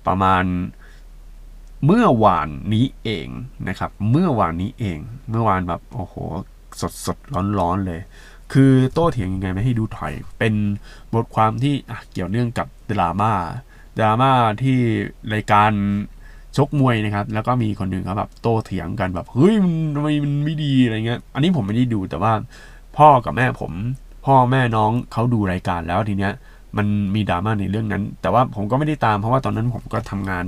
[0.07, 0.45] ประมาณ
[1.85, 3.29] เมื่อวานนี้เอง
[3.69, 4.99] นะครับ เมื่อวานนี้เอง
[5.31, 6.15] เมื่อวานแบบโอ้โห
[6.81, 8.01] สดสดร้อนร้อนเลย
[8.53, 10.55] คือโต้เถียงยังไงไม่ให้ดูถอย เป็น
[11.15, 11.75] บทความที่
[12.13, 13.33] เกี่ยวเนื่องกับดราม่า
[13.99, 14.31] ดราม่า
[14.63, 14.79] ที่
[15.35, 15.71] รายการ
[16.57, 22.33] ชกมวยนะครับ แล้วก็มีคนหนึ่งเขาแบบโต้เถียงกันแบบเฮ้ยมันทำไมมันไม่ดีอะไรเงี้ย อันนี้ผมไม่ได้ดูแต่ว่า
[22.97, 23.73] พ่อกับแม่ผม
[24.27, 26.33] พ่อแม่น้องเขาดูรายการแล้วทีเนี้ย
[26.77, 30.47] มันมีดราม่าในเรื่องนั้น แต่ว่าผมก็ไม่ได้ตามเพราะว่าตอนนั้นผมก็ทำงาน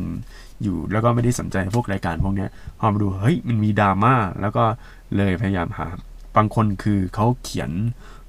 [0.63, 2.47] อยู่แล้วก็ไม่ได้สนใจพวกรายการพวกนี้
[2.79, 4.65] พอมาดูเฮ้ยมันมีดราม่าแล้วก็
[5.17, 5.87] เลยพยายามหา
[6.37, 7.71] บางคนคือเขาเขียน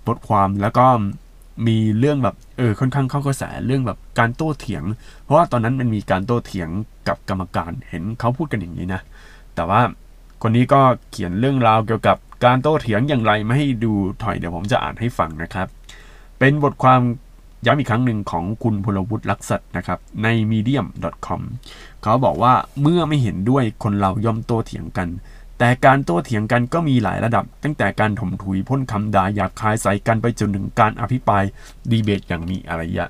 [0.08, 0.86] บทความแล้วก็
[1.68, 4.84] มีเรื่องแบบเออค่อนข้างเข้ากระแสเรื่องแบบการโต้เถียง
[5.24, 6.70] เพราะว่าตอนนั้นมันมีการโต้เถียง
[7.08, 9.02] กับกรรมการเห็นเขาพูดกันอย่างนี้นะ
[9.56, 9.82] แต่ว่า
[10.42, 15.68] คนนี้ก็เขียนเรื่องราวเกี่ยวกับการโต้เถียงอย่างไรไม่ให้ดูถอยเดี๋ยวผมจะอ่านให้ฟังนะครับ
[16.40, 17.02] เป็นบทความ
[17.66, 21.42] ย้ำอีกครั้งหนึ่งของคุณพลวุฒิลักษัตนะครับใน medium.com
[22.04, 25.10] เขาบอกว่าเมื่อไม่เห็นด้วยคนเราย่อมโต้เถียงกัน
[25.60, 31.44] แต่การโต้เถียงกันก็มีหลายระดับ ตั้งแต่การถมถุยพ่นคำด่าหยาบคายใส่กันไปจนถึงการอภิปราย
[31.92, 33.06] ดีเบตอย่างมีอารยะ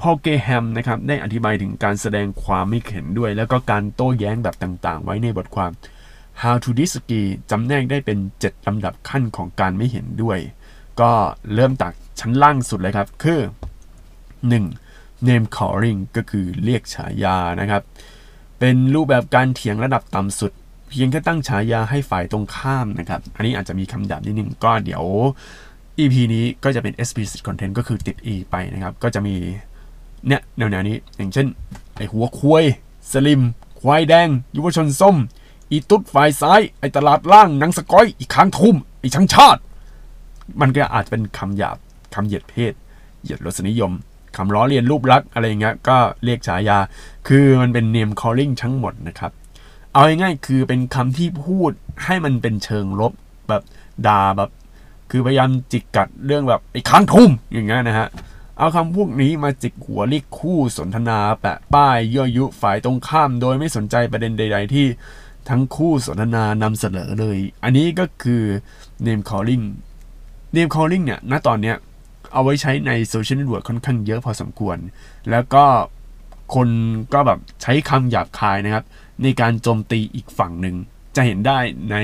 [0.00, 5.70] พอเกแฮมนะครับได้อธิบายถึงการแสดงความไม่เห็นด้วย แล้วก็การโต้แย้งแบบต่างๆ ไว้ในบทความ
[6.42, 10.38] How to Disagree จำแนกได้เป็น 7ลำดับขั้นของการไม่เห็นด้วย
[11.00, 11.12] ก็
[11.54, 13.40] เริ่มจากชั้นล่างสุดเลยครับ คือ
[14.52, 15.26] 1.
[15.26, 17.82] name calling ก็คือเรียกฉายานะครับ
[18.58, 20.52] เป็นรูปแบบการเถียงระดับต่ำสุด
[20.88, 25.04] เพียงแค่ตั้งฉายาให้ฝ่ายตรงข้ามนะครับ อันนี้อาจจะมีคำหยาบนิดนึงก็เดี๋ยว
[25.98, 29.36] EP นี้ก็จะเป็น explicit content ก็คือติด E ไปนะครับ ก็จะมี
[30.26, 31.46] เนี่ยแนวๆนี้ อย่างเช่น
[31.96, 32.64] ไอหัวควาย
[33.12, 33.42] สลิม
[33.80, 35.16] ควายแดง ยุวชนส้ม
[35.70, 39.60] อีตุ๊ดฝ่ายซ้าย ไอตลาดล่างนังสก้อย อีค้างทุ่ม ไอชังชาติ
[40.60, 41.76] มันก็อาจจะเป็นคำหยาบ
[42.14, 42.72] คำเหยียดเพศ
[43.22, 43.92] เหยียดรสนิยม
[44.36, 46.78] คำล้อเลียนรูปลักษณ์อะไรเงี้ยก็เรียกฉายา
[47.28, 49.32] คือมันเป็น name calling ทั้งหมดนะครับ
[49.92, 51.72] เอาง่ายๆคือเป็นคำที่พูด
[52.04, 53.12] ให้มันเป็นเชิงลบ
[53.48, 53.62] แบบ
[54.06, 54.50] ด่าแบบ
[55.10, 58.08] คือพยายามจิกกัดเรื่องแบบไอ้ค้างทุ่มอย่างเงี้ยนะฮะ
[58.58, 64.86] เอาคำพวกนี้มาจิกหัวเรียกคู่สนทนา แปะป้ายยั่วยุฝ่ายตรงข้าม โดยไม่สนใจประเด็นใด ๆ ที่
[65.48, 68.42] ทั้งคู่สนทนานำเสนอเลย อันนี้ก็คือ
[69.06, 69.64] name calling
[70.56, 71.76] name calling เนี่ยณตอนเนี้ย
[72.32, 74.76] เอาไว้ใช้ในโซเชียลเน็ตเวิร์กค่อนข้างเยอะพอสมควร
[75.30, 75.64] แล้วก็
[76.54, 76.68] คน
[77.14, 78.84] ก็แบบใช้คำหยาบคายนะครับ
[79.22, 80.76] ในการโจมตีอีกฝั่งหนึ่ง
[81.16, 81.58] จะเห็นได้
[81.90, 81.96] ใน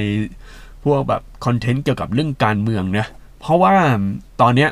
[0.84, 3.06] พวกแบบคอนเทนต์เกี่ยวกับเรื่องการเมืองนะ
[3.40, 3.74] เพราะว่า
[4.40, 4.70] ตอนเนี้ย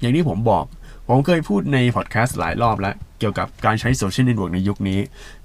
[0.00, 0.64] อย่างที่ผมบอก
[1.08, 4.98] ผมเคยพูดในพอดแคสต์หลายรอบแล้ว เกี่ยวกับการใช้โซเชียลเน็ตเวิร์กในยุคนี้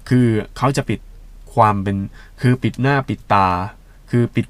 [0.08, 1.00] คือเขาจะปิด
[1.54, 1.96] ความเป็น
[2.40, 3.48] คือปิดหน้าปิดตา
[4.10, 4.46] คือปิด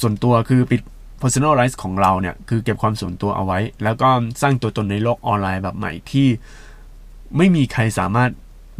[0.00, 0.82] ส่วนตัวคือปิด
[1.22, 4.08] personalize ของเราเนี่ย คือเก็บความส่วนตัวเอาไว้ แล้วก็
[4.42, 6.28] สร้างตัวตนในโลกออนไลน์แบบใหม่ที่
[7.36, 8.30] ไม่มีใครสามารถ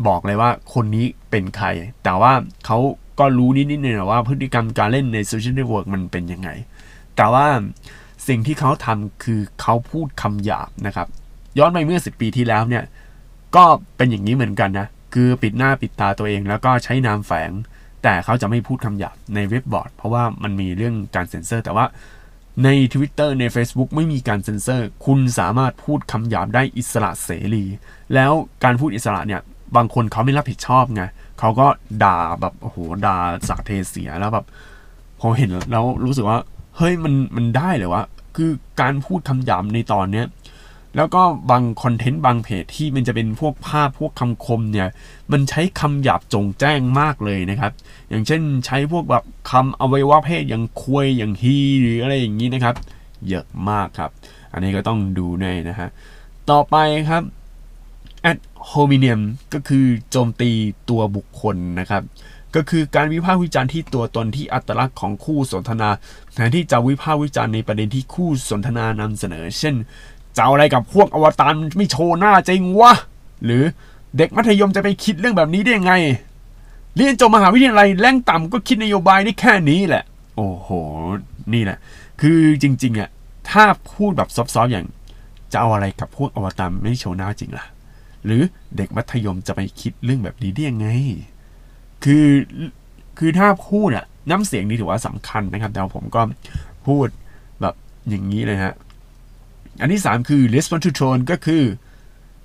[0.09, 1.67] บอกเลยว่าคนนี้เป็นใคร
[2.05, 2.33] แต่ว่า
[2.67, 2.79] เขา
[3.19, 6.49] ก็รู้นิดๆหน่อยๆว่าพฤติกรรมการเล่นในโซเชียลเน็ตเวิร์กมันเป็นยังไง
[7.17, 7.47] แต่ว่า
[8.29, 11.07] สิ่งที่เขาทำคือเขาพูดคำหยาบนะครับ
[11.59, 12.85] ย้อนไปเมื่อ 10 ปีที่แล้วเนี่ย
[13.57, 13.65] ก็
[13.97, 17.51] เป็นอย่างนี้เหมือนกันนะ คือปิดหน้าปิดตาตัวเองแล้วก็ใช้นามแฝง
[18.03, 21.85] แต่เขาจะไม่พูดคำหยาบในเว็บบอร์ด เพราะว่ามันมีเรื่องการเซ็นเซอร์ แต่ว่า
[22.65, 27.65] ใน Twitter ใน Facebook ไม่มีการเซ็นเซอร์ คุณสามารถพูดคำหยาบได้อิสระเสรี
[28.15, 28.33] แล้ว
[28.65, 29.41] การพูดอิสระเนี่ย
[29.77, 31.03] บางคนเขาไม่รับผิดชอบไง
[31.39, 31.67] เขาก็
[32.05, 33.17] ด่าแบบโอ้โหด่า
[33.49, 34.47] สาเทเสียแล้วแบบ
[35.21, 36.39] พอเห็นแล้วรู้สึกว่า
[36.77, 38.03] เฮ้ยมันมันได้เลยวะ
[38.37, 40.27] คือการพูดคำหยาบในตอนเนี้ย
[40.97, 44.89] แล้วก็บางคอนเทนต์บางเพจที่มันจะเป็นพวกภาพพวกคำคมเนี่ย
[45.33, 47.73] มันใช้คำหยาบจงแจ้งมากเลยนะครับ
[48.09, 52.75] อย่างเช่นใช้พวกแบบคำอวัยวะเพศอย่างควยอย่างฮีหรืออะไรอย่างนี้นะครับ
[53.29, 54.11] เยอะมากครับ
[54.53, 55.89] อันนี้ก็ต้องดูในนะฮะ
[56.51, 56.77] ต่อไป
[57.09, 57.23] ครับ
[58.31, 58.39] ad
[58.71, 59.21] hominem
[59.53, 60.51] ก็คือโจมตี
[60.91, 62.03] ตัวบุคคลนะครับ
[62.57, 65.89] ก็คือการวิพากษ์วิจารณ์ที่ตัวตนที่อัตลักษณ์ของคู่สนทนา
[66.35, 69.75] แทนที่จะวิพากษ์วิจารณ์ในประเด็นที่คู่สนทนานำเสนอ เช่น
[70.39, 72.93] จะเอาอะไรกับพวกอวตารไม่โชว์หน้าจริงวะ
[73.45, 73.63] หรือ
[74.17, 75.93] เด็กมัธยมจะไปคิดเรื่องแบบนี้ได้ยังไง
[76.97, 80.05] เรียนจบมหาวิทยาลัยแรงต่ำก็คิดนโยบายได้แค่นี้แหละ
[80.37, 80.69] โอ้โห
[81.55, 81.79] นี่แหละ
[82.21, 83.11] คือจริงๆอะ
[83.51, 84.87] ถ้าพูดแบบซอฟๆอย่าง
[85.53, 87.67] จะเอาอะไรกับพวกอวตารไม่โชว์หน้าจริงล่ะ
[88.25, 88.43] หรือ
[88.77, 90.89] เด็กมัธยมจะไปคิดเรื่องแบบนี้ได้ยังไง
[92.05, 92.27] คือ
[93.19, 96.21] คือถ้าพูดอะน้ำเสียงนี่ถือว่าสำคัญนะครับ แต่ผมก็
[96.87, 97.07] พูด
[97.61, 97.75] แบบ
[98.09, 98.75] อย่างนี้เลยฮะ
[99.81, 101.65] อันที่ 3 คือ response to tone ก็คือ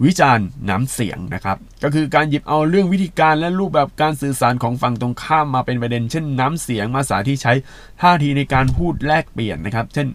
[0.05, 7.53] วิจารณ์น้ำเสียงนะครับ ก็คือการหยิบเอาเรื่องวิธีการและรูปแบบการสื่อสารของฝั่งตรงข้ามมาเป็นประเด็น เช่นน้ำเสียงภาษาที่ใช้
[8.01, 10.07] ท่าทีในการพูดแลกเปลี่ยนนะครับ เช่น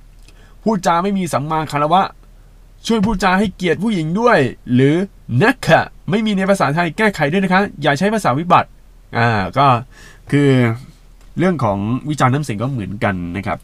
[0.63, 2.03] พูดจาไม่มีสัมมาคารวะ
[2.87, 4.39] ช่วยพูดจาให้เกียรติผู้หญิงด้วย
[4.75, 4.97] หรือ
[5.43, 8.69] นะคะไม่มีในภาษาไทยแก้ไขด้วยนะคะ อย่าใช้ภาษาวิบัติ
[9.19, 9.29] อ่า
[9.59, 9.67] ก็
[10.33, 10.51] คือ
[11.39, 11.79] เรื่องของ
[12.11, 13.59] วิจารณ์น้ำเสียงก็เหมือนกันนะครับ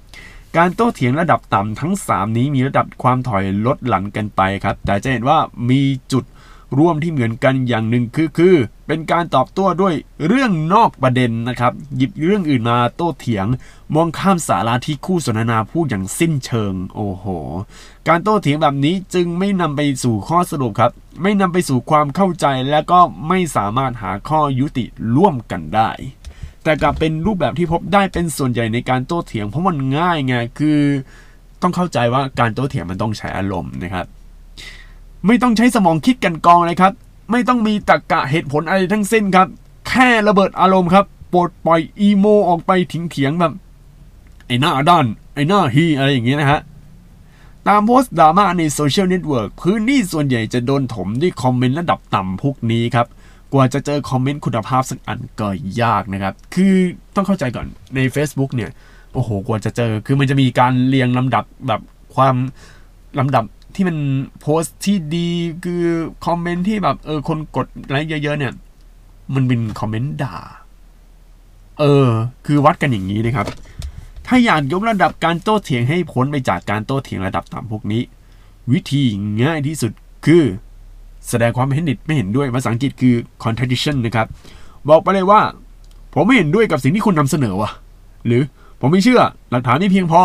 [0.57, 5.39] การโต้เถียงระดับต่ำทั้ง 3 นี้มีระดับความถอยลดหลั่นกันไปครับ แต่จะเห็นว่า
[5.71, 6.25] มีจุด
[6.79, 9.95] ร่วมที่เหมือนกันอย่างหนึ่งคือคือเป็นการตอบโต้ด้วย
[10.27, 13.47] เรื่องนอกประเด็นนะครับ หยิบเรื่องอื่นมาโต้เถียง
[13.95, 17.27] มองข้ามสาระที่คู่สนทนาพูดอย่างสิ้นเชิง โอ้โห
[18.09, 20.91] การโต้เถียงแบบนี้จึงไม่นำไปสู่ข้อสรุปครับ
[21.23, 24.85] ไม่นำไปสู่ความเข้าใจและก็ไม่สามารถหาข้อยุติ
[25.17, 25.91] ร่วมกันได้
[26.65, 30.79] แต่กลับเป็นรูปแบบที่พบได้เป็นส่วนใหญ่ในการโต้เถียง เพราะมันง่ายไงคือ
[31.63, 34.07] ต้องเข้าใจว่าการโต้เถียงมันต้องใช้อารมณ์นะครับ
[35.27, 36.93] ไม่ต้องใช้สมองคิดกันกองเลยครับ
[37.31, 39.49] ไม่ต้องมีตรรกะเหตุผลอะไรทั้งสิ้นครับ
[39.89, 43.53] แค่ระเบิดอารมณ์ครับปลดปล่อย emo ออกไปทิ้งเถียงแบบ
[44.47, 46.61] ไอ้หน้าด้านไอ้หน้าหีอะไรอย่างเงี้ยนะฮะ
[47.69, 53.07] ตามโพสต์ดราม่าในโซเชียลเน็ตเวิร์กพื้นที่ส่วนใหญ่จะโดนถมด้วยคอมเมนต์ระดับต่ำพวกนี้ครับ
[53.55, 55.49] กว่าจะเจอคอมเมนต์คุณภาพสักอันก็
[55.83, 56.75] ยากนะครับ คือ
[57.15, 58.71] ต้องเข้าใจก่อนใน Facebook เนี่ย
[59.13, 61.81] โอ้โห กว่าจะเจอ คือมันจะมีการเรียงลำดับแบบ
[62.15, 62.35] ความ
[63.19, 63.97] ลำดับที่มัน
[64.41, 65.29] โพสต์ที่ดี
[65.65, 65.85] คือ
[66.27, 68.53] คอมเมนต์ที่แบบเออคนกดไลค์เยอะ ๆ เนี่ย
[69.35, 70.37] มันเป็นคอมเมนต์ด่า
[71.81, 72.09] เออ
[72.47, 73.47] คือวัดกันอย่างนี้นะครับ
[74.27, 78.03] ถ้าอยากยกระดับการโต้เถียงให้พ้นไปจากการโต้เถียงระดับต่ำพวกนี้
[78.73, 79.03] วิธี
[79.43, 79.93] ง่ายที่สุด
[80.27, 80.43] คือ
[81.29, 84.27] แสดงความเห็นดิดไม่เห็นด้วยภาษาอังกฤษคือ contradiction นะครับ
[84.89, 85.41] บอกไปเลยว่า
[86.15, 87.71] ผมไม่เห็นด้วยกับสิ่งที่คุณนำเสนอวะ
[88.27, 88.43] หรือ
[88.81, 90.23] ผมไม่เชื่อหลักฐานไม่เพียงพอ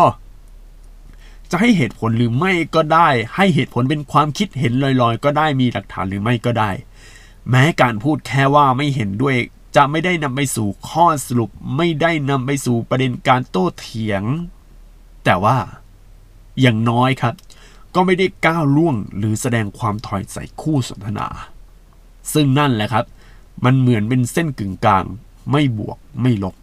[1.50, 6.70] จะให้เหตุผลหรือไม่ก็ได้ ให้เหตุผลเป็นความคิดเห็นลอยๆ ก็ได้มีหลักฐานหรือไม่ก็ได้
[7.50, 9.36] แม้การพูดแค่ว่าไม่เห็นด้วย
[9.76, 14.22] จะไม่ได้นำไปสู่ข้อสรุป ไม่ได้นำไปสู่ประเด็นการโต้เถียง
[15.24, 15.56] แต่ว่า
[16.60, 17.34] อย่างน้อยครับ
[17.94, 21.26] ก็ไม่ได้ก้าวล่วงหรือแสดงความถอยใส่คู่สนทนา
[22.32, 23.04] ซึ่งนั่นแหละครับ
[23.64, 25.04] มันเหมือนเป็นเส้นกึ่งกลาง
[25.50, 26.54] ไม่บวกไม่ลบ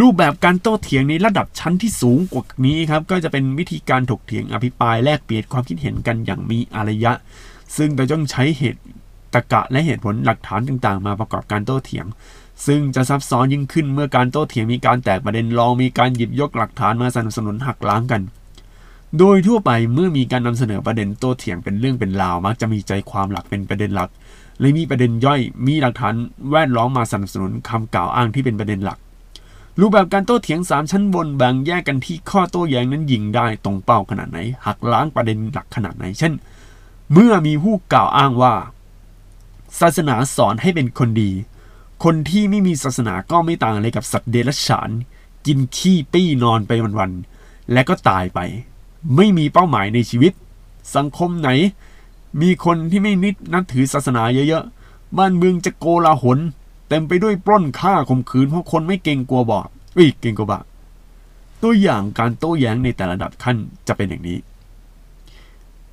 [0.00, 7.12] รูปแบบการโต้เถียงในระดับชั้นที่สูงกว่านี้ครับ ก็จะเป็นวิธีการถกเถียงอภิปรายแลกเปลี่ยนความคิดเห็นกันอย่างมีอารยะ
[7.76, 8.82] ซึ่งจะต้องใช้เหตุ
[9.34, 12.06] ตรรกะและเหตุผลหลักฐานต่างๆ มาประกอบการโต้เถียง
[12.66, 18.22] ซึ่งจะซับซ้อนยิ่งขึ้นเมื่อการโต้เถียงมีการแตกประเด็นลองมีการหยิบยกหลักฐานมาสนับสนุนหักล้างกัน
[19.18, 24.10] โดยทั่วไปเมื่อมีการนำเสนอประเด็นโต้เถียงเป็นเรื่องเป็นราวมักจะมีใจความหลักเป็นประเด็นหลัก
[24.60, 26.14] และมีประเด็นย่อยมีหลักฐาน
[26.50, 28.98] แวดล้อมมาสนับสนุนคำกล่าวอ้างที่เป็นประเด็นหลัก
[29.80, 36.32] รูปแบบการโต้เถียง 3 ชั้นบนแบ่งแยกกันที่ข้อโต้แย้งนั้นยิงได้ตรงเป้าขนาดไหน หักล้างประเด็นหลักขนาดไหน เช่น
[37.12, 38.54] เมื่อมีผู้กล่าวอ้างว่า
[39.80, 41.30] ศาสนาสอนให้เป็นคนดี
[42.04, 44.90] คนที่ไม่มีศาสนาก็ไม่ต่างอะไรกับสัตว์เดรัจฉาน
[45.46, 48.40] กินขี้ปี้นอนไปวันๆและก็ตายไป
[49.16, 50.32] ไม่มีเป้าหมายในชีวิต
[50.96, 51.50] สังคมไหน
[52.42, 56.38] มีคนที่ไม่นิดนับถือศาสนาเยอะๆ บ้านเมืองจะโกลาหล
[56.88, 60.64] เต็มไปด้วยปล้นฆ่าข่มขืนเพราะคนไม่เกรงกลัวบาปเอ้ยเกรงกลัวบาป
[61.62, 63.56] ตัวอย่างการโต้แย้งในแต่ละระดับขั้น
[63.88, 64.38] จะเป็นอย่างนี้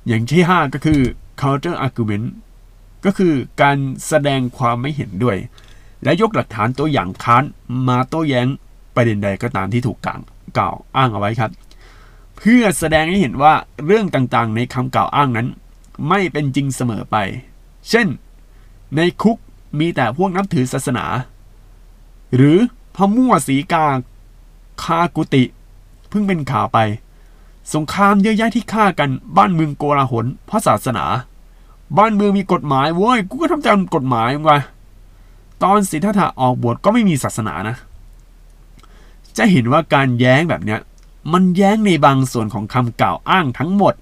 [0.06, 1.00] อย่างที่ 5 ก็คือ
[1.40, 2.26] counter argument
[3.04, 3.76] ก็คือการ
[4.06, 5.36] แสดงความไม่เห็นด้วย
[6.04, 7.44] และยกหลักฐานตัวอย่างค้าน
[7.88, 8.46] มาโต้แย้ง
[8.94, 10.20] ประเด็นใดก็ตามที่ถูกกล่าว
[10.58, 11.50] กล่าวอ้างเอาไว้ครับ
[12.36, 13.54] เพื่อแสดงให้เห็นว่า
[13.86, 15.48] เรื่องต่างๆ ในคำกล่าวอ้างนั้น
[16.08, 17.16] ไม่เป็นจริงเสมอไป
[17.90, 18.08] เช่น
[18.96, 19.38] ในคุก
[19.78, 21.04] มีแต่พวกนับถือศาสนา
[22.34, 22.58] หรือ
[22.96, 23.86] พมั่วสีกา
[24.82, 25.44] คากุติ
[26.08, 26.78] เพิ่งเป็นข่าวไป
[27.74, 31.04] สงครามเยอะแยะที่ฆ่ากันบ้านเมืองโกลาหลเพราะศาสนา
[31.98, 34.52] บ้านเมืองมีกฎหมายเว้ยกูก็ทำตามกฎหมายไง
[35.62, 37.76] ตอนสิทธัตถะออกบวชก็ไม่มีศาสนานะ
[39.36, 40.80] จะเห็นว่าการแย้งแบบเนี้ย
[41.32, 43.94] มันแย้งในบางส่วนของคำกล่าวอ้างทั้งหมด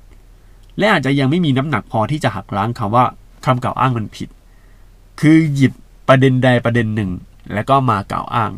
[0.79, 3.05] และอาจจะยังไม่มีน้ำหนักพอที่จะหักล้างคำว่า
[3.45, 4.29] คำกล่าวอ้างมันผิด
[5.21, 5.73] คือหยิบ
[6.09, 7.11] ประเด็นใดประเด็นหนึ่ง
[7.55, 8.53] แล้วก็มากล่าวอ้าง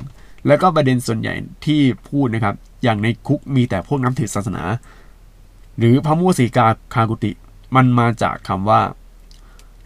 [0.47, 4.63] แล้วก็ประเด็นส่วนใหญ่ที่พูดนะครับ อย่างในคุกมีแต่พวกนับถือศาสนา
[5.79, 7.33] หรือพระมุสีกาคากุติ
[7.77, 8.81] มันมาจากคำว่า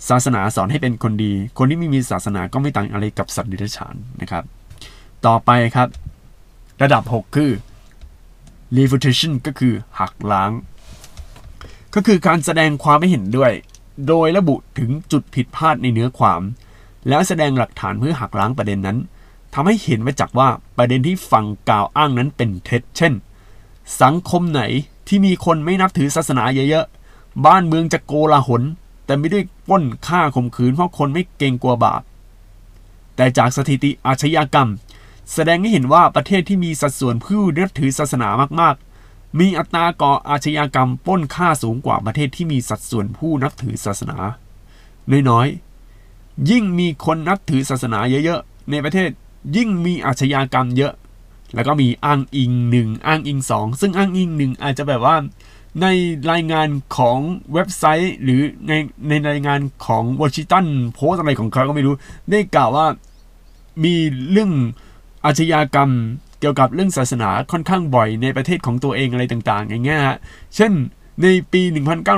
[0.08, 4.44] ศาสนาสอนให้เป็นคนดี คนที่ไม่มีศาสนาก็ไม่ต่างอะไรกับสัตว์ดิรัจฉานนะครับ
[5.26, 5.88] ต่อไปครับ
[6.82, 7.50] ระดับ 6 คือ
[8.76, 10.50] refutation ก็คือหักล้าง
[11.94, 13.52] ก็คือการแสดงความไม่เห็นด้วย
[14.09, 16.42] โดยระบุถึงจุดผิดพลาดในเนื้อความ
[17.09, 18.98] แล้วแสดงหลักฐานเพื่อหักล้างประเด็นนั้น
[19.54, 23.12] ทำให้เห็นมาจากว่าประเด็นที่ฟังกล่าวอ้างนั้นเป็นเท็จ เช่น
[24.02, 24.62] สังคมไหน
[25.09, 28.62] ที่มีคนไม่นับถือศาสนาเยอะๆ บ้านเมืองจะโกลาหล
[29.06, 32.02] แต่ไม่ด้วยป้นฆ่าข่มขืนเพราะคนไม่เกรงกลัวบาป
[33.16, 34.68] แต่จากสถิติอาชญากรรม
[35.35, 38.28] แสดงให้เห็นว่าประเทศที่มีสัดส่วนผู้นับถือศาสนา
[38.61, 44.18] มากๆ มีอัตราก่ออาชญากรรมป้นฆ่าสูงกว่าประเทศที่มีสัดส่วนผู้นับถือศาสนา
[45.30, 49.11] น้อยๆ ยิ่งมีคนนับถือศาสนาเยอะๆ ในประเทศ
[49.56, 50.92] ยิ่งมีอาชญากรรมเยอะ
[51.54, 55.16] แล้วก็มีอ้างอิงหนึ่งอ้างอิงสองซึ่งอ้างอิงหนึ่งอาจจะแบบว่า
[55.83, 55.87] ใน
[56.30, 57.18] รายงานของ
[57.52, 58.72] เว็บไซต์ หรือใน
[59.09, 61.94] ในรายงานของวอชิงตันโพสอะไรของเขาก็ไม่รู้
[62.30, 62.87] ได้กล่าวว่า
[63.85, 63.94] มี
[64.30, 64.50] เรื่อง
[65.24, 65.90] อาชญากรรม
[66.40, 70.18] เกี่ยวกับเรื่องศาสนาค่อนข้างบ่อยในประเทศของตัวเองอะไรต่างๆ อย่างเงี้ยฮะ
[70.56, 70.72] เช่น
[71.22, 71.62] ในปี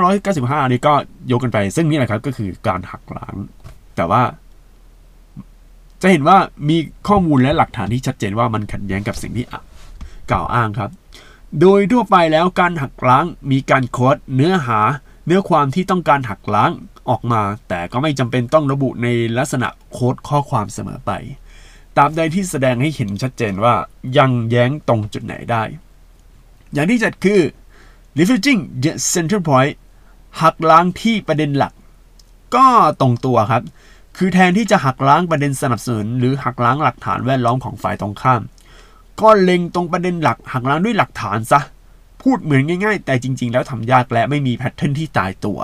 [0.09, 0.93] 1995 นี่ก็
[1.31, 3.35] ยกกันไป ซึ่งนี่แหละครับก็คือการหักล้าง
[3.95, 4.21] แต่ว่า
[6.01, 6.37] จะเห็นว่า
[6.69, 9.45] มีข้อมูลและหลักฐานที่ชัดเจนว่ามันขัดแย้งกับสิ่งที่
[10.31, 10.89] กล่าวอ้างครับ
[11.61, 14.79] โดยทั่วไปแล้วการหักล้างมีการโค้ดเนื้อหา
[15.25, 16.71] เนื้อความที่ต้องการหักล้าง
[17.09, 21.11] ออกมา แต่ก็ไม่จำเป็นต้องระบุในลักษณะโค้ดข้อความเสมอไป
[21.97, 23.75] ตามใดที่แสดงให้เห็นชัดเจนว่า
[24.17, 25.63] ยังแย้งตรงจุดไหนได้
[26.73, 27.41] อย่างที่จัดคือ
[28.17, 29.73] refusing the central point
[30.41, 31.73] หักล้างที่ประเด็นหลัก
[32.55, 32.67] ก็
[33.01, 33.63] ตรงตัวครับ
[34.17, 38.41] คือแทนที่จะหักล้างประเด็นสนับสนุน หรือหักล้างหลักฐานแวดล้อมของฝ่ายตรงข้าม
[39.21, 41.61] ก็เล็งตรงประเด็นหลัก หักล้างด้วยหลักฐานซะ
[42.21, 45.59] พูดเหมือนง่าย ๆ แต่จริง ๆ แล้วทำยากและไม่มีแพทเทิร์นที่ตายตัว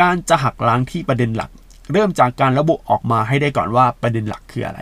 [0.00, 1.50] การจะหักล้างที่ประเด็นหลัก
[1.92, 4.80] เริ่มจากการระบุออกมาให้ได้ก่อนว่าประเด็นหลักคืออะไร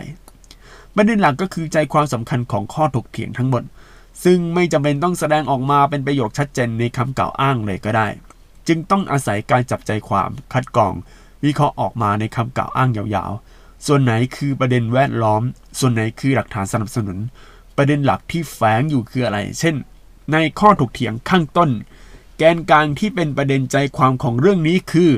[0.95, 3.63] ประเด็นหลักก็คือใจความสำคัญของข้อถกเถียงทั้งหมด
[4.23, 8.07] ซึ่งไม่จำเป็นต้องแสดงออกมาเป็นประโยคชัดเจนในคำกล่าวอ้างเลยก็ได้
[8.67, 10.93] จึงต้องอาศัยการจับใจความคัดกรอง
[11.43, 15.41] วิเคราะห์ออกมาในคำกล่าวอ้างยาวๆ ส่วนไหนคือประเด็นแวดล้อม
[15.79, 17.17] ส่วนไหนคือหลักฐานสนับสนุน
[17.77, 19.75] ประเด็นหลักที่แฝงอยู่คืออะไร เช่น
[20.31, 21.69] ในข้อถกเถียงข้างต้น
[22.37, 25.11] แกนกลางที่เป็นประเด็นใจความของเรื่องนี้คือ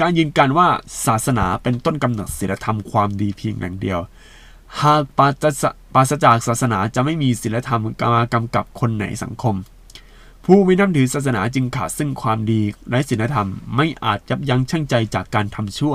[0.00, 0.68] การยืนการว่า
[1.06, 3.98] ศาสนาเป็นต้นกำเนิดศีลธรรมความดีเพียงอย่างเดียว
[4.82, 5.28] หากปรา
[5.62, 7.80] ศปราศจากศาสนาจะไม่มีศีลธรรม
[8.14, 9.54] มากำกับคนในสังคม
[10.44, 15.94] ผู้ไม่นับถือศาสนาจึงขาดซึ่งความดีและศีลธรรมไม่อาจยับยั้งชั่งใจจากการทำชั่ว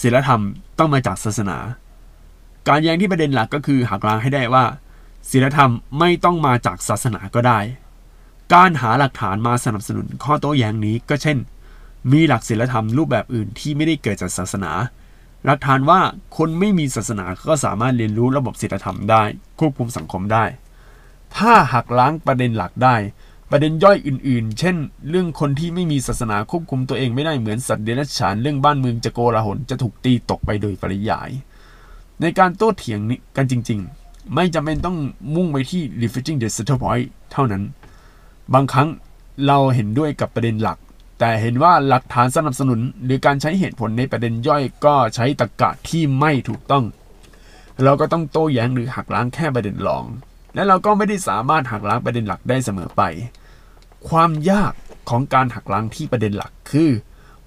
[0.00, 0.42] ศีลธรรม
[0.78, 1.58] ต้องมาจากศาสนา
[2.68, 4.64] การแย้งที่ประเด็นหลักก็คือหักล้างให้ได้ว่า
[5.30, 7.58] ศีลธรรมไม่ต้องมาจากศาสนาก็ได้
[8.54, 11.38] การหาหลักฐานมาสนับสนุนข้อโต้แย้งนี้ก็เช่น
[12.12, 14.72] มีหลักศีลธรรมรูปแบบอื่นที่ไม่ได้เกิดจากศาสนา
[15.46, 16.00] หลักฐานว่า
[16.36, 19.22] คนไม่มีศาสนาก็สามารถเรียนรู้ระบบศีลธรรมได้
[19.58, 20.44] ควบคุมสังคมได้
[21.36, 22.96] ถ้าหักล้างประเด็นหลักได้
[23.50, 24.76] ประเด็นย่อยอื่น ๆ เช่น
[25.08, 31.30] เรื่องคนที่ไม่มีศาสนาควบคุมตัวเองไม่ได้เหมือนสัตว์เดรัจฉานเรื่องบ้านเมืองจะโกลาหลจะถูกตีตกไปโดยปริยาย
[32.20, 34.96] ในการโต้เถียงนี้กันจริง ๆ ไม่จำเป็นต้อง
[35.34, 37.62] มุ่งไปที่ reflecting the center point เท่านั้น
[38.54, 38.88] บางครั้ง
[39.46, 40.78] เราเห็นด้วยกับประเด็นหลัก
[41.18, 46.84] แต่เห็นว่าหลักฐานสนับสนุน หรือการใช้เหตุผลในประเด็นย่อยก็ใช้ตรรกะที่ไม่ถูกต้อง
[47.84, 50.04] เราก็ต้องโต้แย้งหรือหักล้างแค่ประเด็นรอง
[50.54, 53.02] และเราก็ไม่ได้สามารถหักล้างประเด็นหลักได้เสมอไป
[54.08, 54.72] ความยาก
[55.10, 56.90] ของการหักล้างที่ประเด็นหลักคือ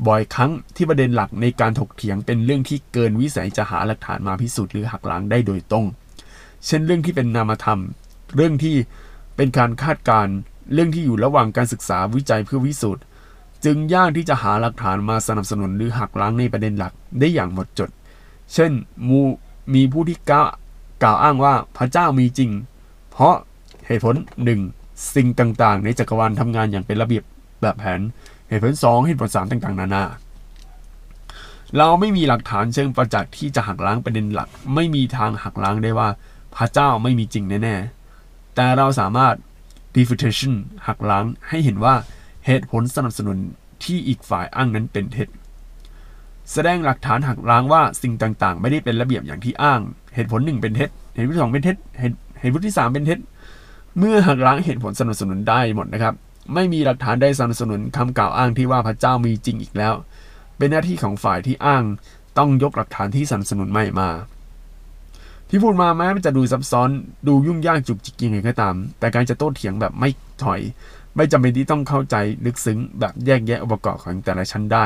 [0.08, 5.86] บ่อยครั้งที่ประเด็นหลักในการถกเถียงเป็นเรื่องที่เกินวิสัยจะหาหลักฐานมาพิสูจน์หรือหักล้างได้โดยตรง
[6.66, 7.82] เช่นเรื่องที่เป็นนามธรรม
[8.36, 8.76] เรื่องที่
[9.36, 10.28] เป็นการคาดการ
[10.74, 13.04] เรื่องที่อยู่ระหว่างการศึกษาวิจัยเพื่อวิสูจน์
[13.66, 17.90] จึงยากที่จะหาหลักฐานมาสนับสนุนหรือหักล้างในประเด็นหลักได้อย่างหมดจด
[18.54, 18.72] เช่น
[19.08, 19.20] มู
[19.74, 20.48] มีผู้ที่กล่าว
[21.04, 22.52] กล่าวอ้างว่าพระเจ้ามีจริง
[23.12, 23.36] เพราะ
[23.88, 24.62] เหตุผลหนึ่ง
[25.16, 27.24] สิ่งต่างๆ ในจักรวาลทำงานอย่างเป็นระเบียบ
[27.62, 28.00] แบบแผน
[28.50, 30.04] เหตุผลสองเหตุผลสามต่างๆ นานา
[31.78, 36.10] เราไม่มีหลักฐานเชิงประจักษ์ที่จะหักล้างประเด็นหลัก ไม่มีทางหักล้างได้ว่า
[36.56, 39.36] พระเจ้าไม่มีจริงแน่ๆ แต่เราสามารถ
[39.96, 40.54] refutation
[40.88, 41.96] หักล้างให้เห็นว่า
[42.46, 43.38] เหตุผลสนับสนุน
[43.84, 45.28] ที่อีกฝ่ายอ้างนั้นเป็นเท็จ
[46.52, 49.82] แสดงหลักฐานหักล้างว่าสิ่งต่างๆ ไม่ได้เป็นระเบียบอย่างที่อ้าง
[50.16, 53.20] เหตุผลหนึ่งเป็นเท็จ เหตุผลที่สองเป็นเท็จ เหตุเหตุผลที่สามเป็นเท็จ
[53.98, 56.14] เมื่อหักล้างเหตุผลสนับสนุนได้หมดนะครับ
[56.54, 59.94] ไม่มีหลักฐานใดสนับสนุนคำกล่าวอ้างที่ว่าพระเจ้ามีจริงอีกแล้ว
[60.58, 61.84] เป็นหน้าที่ของฝ่ายที่อ้าง
[62.38, 64.10] ต้องยกหลักฐานที่สนับสนุนใหม่มา
[65.50, 66.90] ที่พูดมาแม้มันจะดูซับซ้อน
[67.28, 70.10] ดูยุ่งยากจุกจิกยังไงก็ตาม แต่การจะโต้เถียงแบบไม่
[70.44, 70.62] ถอย
[71.16, 74.86] ไม่จำเป็นที่ต้องเข้าใจลึกซึ้งแบบแยกแยะองค์ประกอบของแต่ละชั้นได้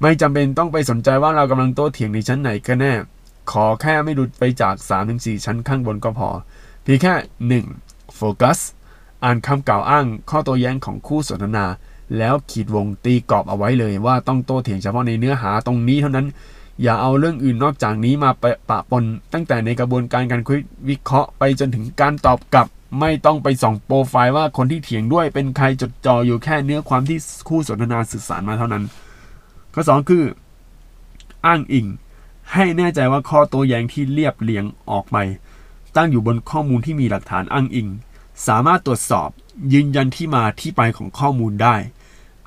[0.00, 2.92] ไม่จำเป็นต้องไปสนใจว่าเรากำลังโต้เถียงในชั้นไหนก็แน่
[3.52, 4.74] ขอแค่ไม่หลุดไปจาก
[5.10, 6.28] 3-4 ชั้นข้างบนก็พอ
[6.82, 7.14] เพียงแค่
[7.66, 8.14] 1.
[8.16, 8.58] โฟกัส
[9.24, 11.66] อ่านคำกล่าวอ้างข้อโต้แย้งของคู่สนทนา
[12.18, 16.26] แล้วขีดวงตีกรอบเอาไว้เลยว่าต้องโต้เถียงเฉพาะในเนื้อหาตรงนี้เท่านั้น
[16.82, 22.66] อย่าเอาเรื่องอื่นนอกจากนี้มาปะปะปน ตั้งแต่ในกระบวนการการคุยวิเคราะห์ไปจนถึงการตอบกลับ
[23.00, 28.84] ไม่ต้องไปส่องโปรไฟล์ว่าคนที่เถียงด้วยเป็นใครจดจ่ออยู่แค่เนื้อความที่คู่สนทนาสื่อสารมาเท่านั้น
[29.74, 30.24] ข้อ 2 คือ
[31.46, 31.86] อ้างอิง
[32.52, 35.16] ให้แน่ใจว่าข้อโต้แย้งที่เรียบเรียงออกไป
[35.96, 37.88] ตั้งอยู่บนข้อมูลที่มีหลักฐานอ้างอิง
[38.46, 39.28] สามารถตรวจสอบ
[39.72, 41.76] ยืนยันที่มาที่ไปของข้อมูลได้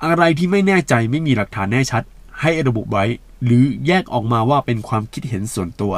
[0.04, 2.02] อะไรที่ไม่แน่ใจไม่มีหลักฐานแน่ชัด
[2.40, 3.04] ให้ระบุไว้
[3.44, 5.94] หรือแยกออกมาว่าเป็นความคิดเห็นส่วนตัว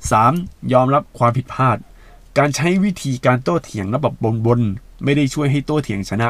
[0.00, 0.72] 3.
[0.72, 1.76] ยอมรับความผิดพลาด
[2.38, 4.60] การใช้วิธีการโต้เถียงระบบบนบน
[5.04, 6.28] ไม่ได้ช่วยให้โต้เถียงชนะ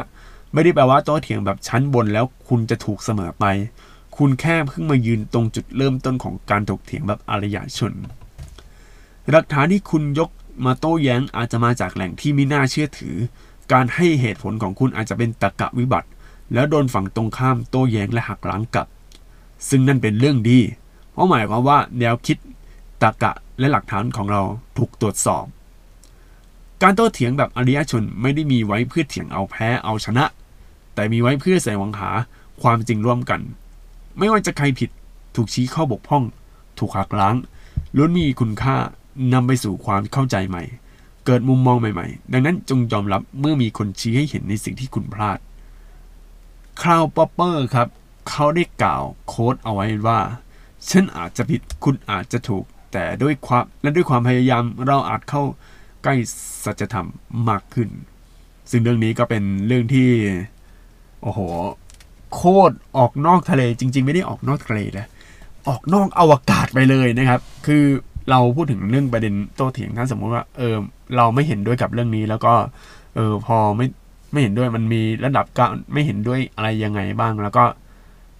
[0.53, 3.45] ไม่ได้แปลว่าโต้เถียงแบบชั้นบนแล้วคุณจะถูกเสมอไป
[4.17, 7.93] คุณแค่เพิ่งมายืนตรงจุดเริ่มต้นของการถกเถียงแบบอารยชน
[9.29, 10.29] หลักฐานที่คุณยก
[10.65, 13.15] มาโต้แย้งอาจจะมาจากแหล่งที่ไม่น่าเชื่อถือ
[13.71, 16.09] การให้เหตุผลของคุณอาจจะเป็นตรกะวิบัติ
[16.53, 18.87] แล้วโดนฝั่งตรงข้ามโต้แย้งและหักล้างกลับ
[19.69, 20.59] ซึ่งนั่นเป็นเรื่องดี
[21.11, 22.37] เพราะหมายความว่าแนวคิด
[23.01, 24.41] ตรกะและหลักฐานของเรา
[24.77, 25.45] ถูกตรวจสอบ
[26.83, 30.25] การโต้เถียงแบบอริยชนไม่ได้มีไว้เพื่อเถียงเอาแพ้เอาชนะ
[30.95, 32.09] แต่มีไว้เพื่อแสวงหา
[32.61, 33.41] ความจริงร่วมกัน
[34.17, 34.89] ไม่ว่าจะใครผิด
[35.35, 36.23] ถูกชี้ข้อบกพร่อง
[36.77, 37.35] ถูกหักล้าง
[37.95, 38.75] ล้วนมีคุณค่า
[39.33, 40.63] นำไปสู่ความเข้าใจใหม่
[41.25, 45.39] เกิดมุมมองใหม่ๆ ดังนั้นจงยอมรับเมื่อมีคนชี้ให้เห็นในสิ่งที่คุณพลาด
[46.81, 47.87] คาร์ล ป๊อปเปอร์ครับ
[48.29, 50.19] เขาได้กล่าว quote เอาไว้ว่า
[50.89, 52.63] ฉันอาจจะผิดคุณอาจจะถูก
[52.93, 55.43] แต่ด้วยความและด้วยความพยายามเราอาจเข้า
[56.03, 56.15] ใกล้
[56.65, 57.07] สัจธรรม
[57.49, 57.89] มากขึ้น
[58.71, 60.09] ซึ่งเรื่องนี้ก็เป็นเรื่องที่
[61.21, 61.39] โอ้โห
[62.33, 65.07] โคตรออกนอกทะเลจริง ๆ ไม่ได้ออกนอกทะเลนะ
[65.67, 67.83] ออกนอกอวกาศไปเลยนะครับ คือ
[68.29, 70.75] เราพูดถึงเรื่องประเด็นโต้เถียงถ้าสมมุติว่าเออ
[71.17, 72.53] เราไม่เห็นด้วยกับเรื่องนี้ แล้วก็
[73.15, 73.87] เออพอไม่
[74.31, 77.63] ไม่เห็นด้วยมันมีระดับการไม่เห็นด้วยอะไรยังไงบ้าง แล้วก็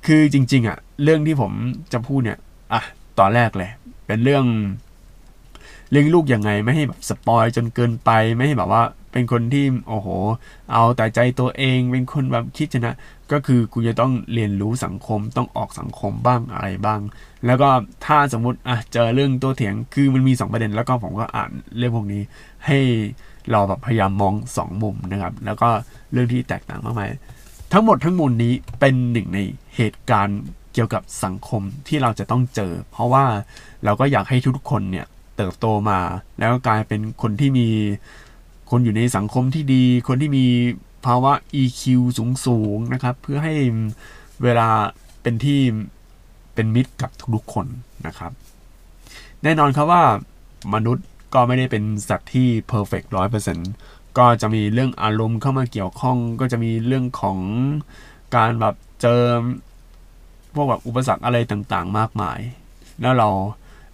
[0.05, 1.51] คือจริง ๆอะเรื่องที่ผม
[1.93, 2.39] จะพูดเนี่ย
[2.73, 2.81] อะ
[3.19, 3.71] ตอนแรกเลย
[4.07, 4.45] เป็นเรื่อง
[5.93, 10.07] เลี้ยงลูกยังไงไม่ให้แบบสปอยจนเกินไปไม่ให้แบบว่าเป็นคนที่โอ้โห
[10.71, 12.93] เอาแต่ใจตัวเองเป็นคนแบบคิดชนะ
[13.31, 16.99] ก็คือคุณจะต้องเรียนรู้สังคมต้องออกสังคมบ้างอะไรบ้าง
[17.45, 17.69] แล้วก็
[18.05, 22.21] ถ้าสมมุติอะเจอเรื่องตัวเถียงคือมันมีสองประเด็นแล้วก็ผมก็อ่านเรื่องพวกนี้
[22.65, 22.79] ให้
[23.51, 25.69] เราแบบพยายามมองสองมุมนะครับ แล้วก็
[26.11, 27.09] เรื่องที่แตกต่างมากมาย
[27.73, 29.39] ทั้งหมดทั้งมวลนี้เป็นหนึ่งใน
[29.75, 30.39] เหตุการณ์
[30.73, 33.25] เกี่ยวกับสังคมที่เราจะต้องเจอ เพราะว่า
[33.83, 35.05] เราก็อยากให้ทุกคนเนี่ย
[35.37, 35.99] เติบโตมา
[36.39, 37.67] แล้วกลายเป็นคนที่มี
[38.71, 40.45] คนอยู่ในสังคมที่ดี คนที่มี
[41.05, 41.83] ภาวะ EQ
[42.17, 43.53] สูงสูงนะครับ เพื่อให้
[44.43, 44.69] เวลา
[45.21, 45.59] เป็นที่
[46.53, 47.67] เป็นมิตรกับทุกๆคน
[48.07, 48.31] นะครับ
[49.43, 50.03] แน่นอนครับว่า
[50.73, 53.71] มนุษย์ก็ไม่ได้เป็นสัตว์ที่เพอร์เฟกต์ร้อยเปอร์เซ็นต์
[54.17, 57.39] ก็จะมีเรื่องอารมณ์เข้ามาเกี่ยวข้อง ก็จะมีเรื่องของ
[58.35, 59.21] การแบบเจอ
[60.53, 62.39] พวกแบบอุปสรรคอะไรต่างๆ มากมาย
[63.01, 63.29] แล้วเรา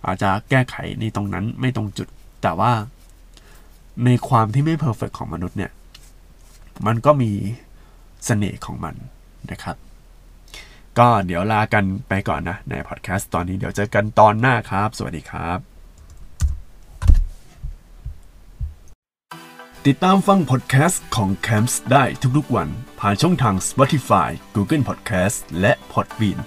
[0.05, 2.07] อาจจะแก้ไขในตรงนั้นไม่ตรงจุด
[2.41, 2.71] แต่ว่า
[4.05, 5.71] ในความที่ไม่ perfect ของมนุษย์เนี่ย
[6.85, 8.95] มันก็มีเสน่ห์ของมัน
[9.51, 9.75] นะครับ
[10.99, 15.59] ก็เดี๋ยวลากันไปก่อนนะ ในพอดแคสต์ตอนนี้เดี๋ยวเจอกันตอนหน้าครับ สวัสดีครับ
[19.87, 22.03] ติดตามฟังพอดแคสต์ของ Camps ได้
[22.37, 22.67] ทุกๆวัน
[22.99, 26.39] ผ่านช่องทาง Spotify, Google Podcast และ Podbean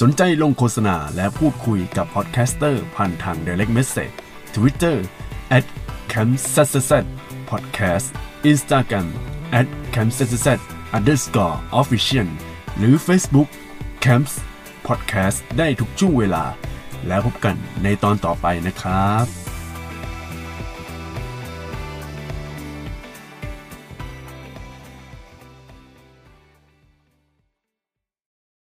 [0.00, 4.14] สนใจลงโฆษณาและพูดคุยกับ podcaster ผ่านทาง Direct Message
[4.54, 4.96] Twitter
[5.56, 5.64] at
[6.12, 6.92] c a m s s s
[7.50, 8.06] podcast
[8.50, 9.06] Instagram
[9.58, 10.60] at c a m s s s
[10.96, 12.28] underscore official
[12.76, 13.48] หรือ Facebook
[14.04, 14.34] Camps
[14.86, 16.44] Podcast ได้ทุกช่วงเวลา
[17.06, 19.47] แล้วพบกันในตอนต่อไปนะครับ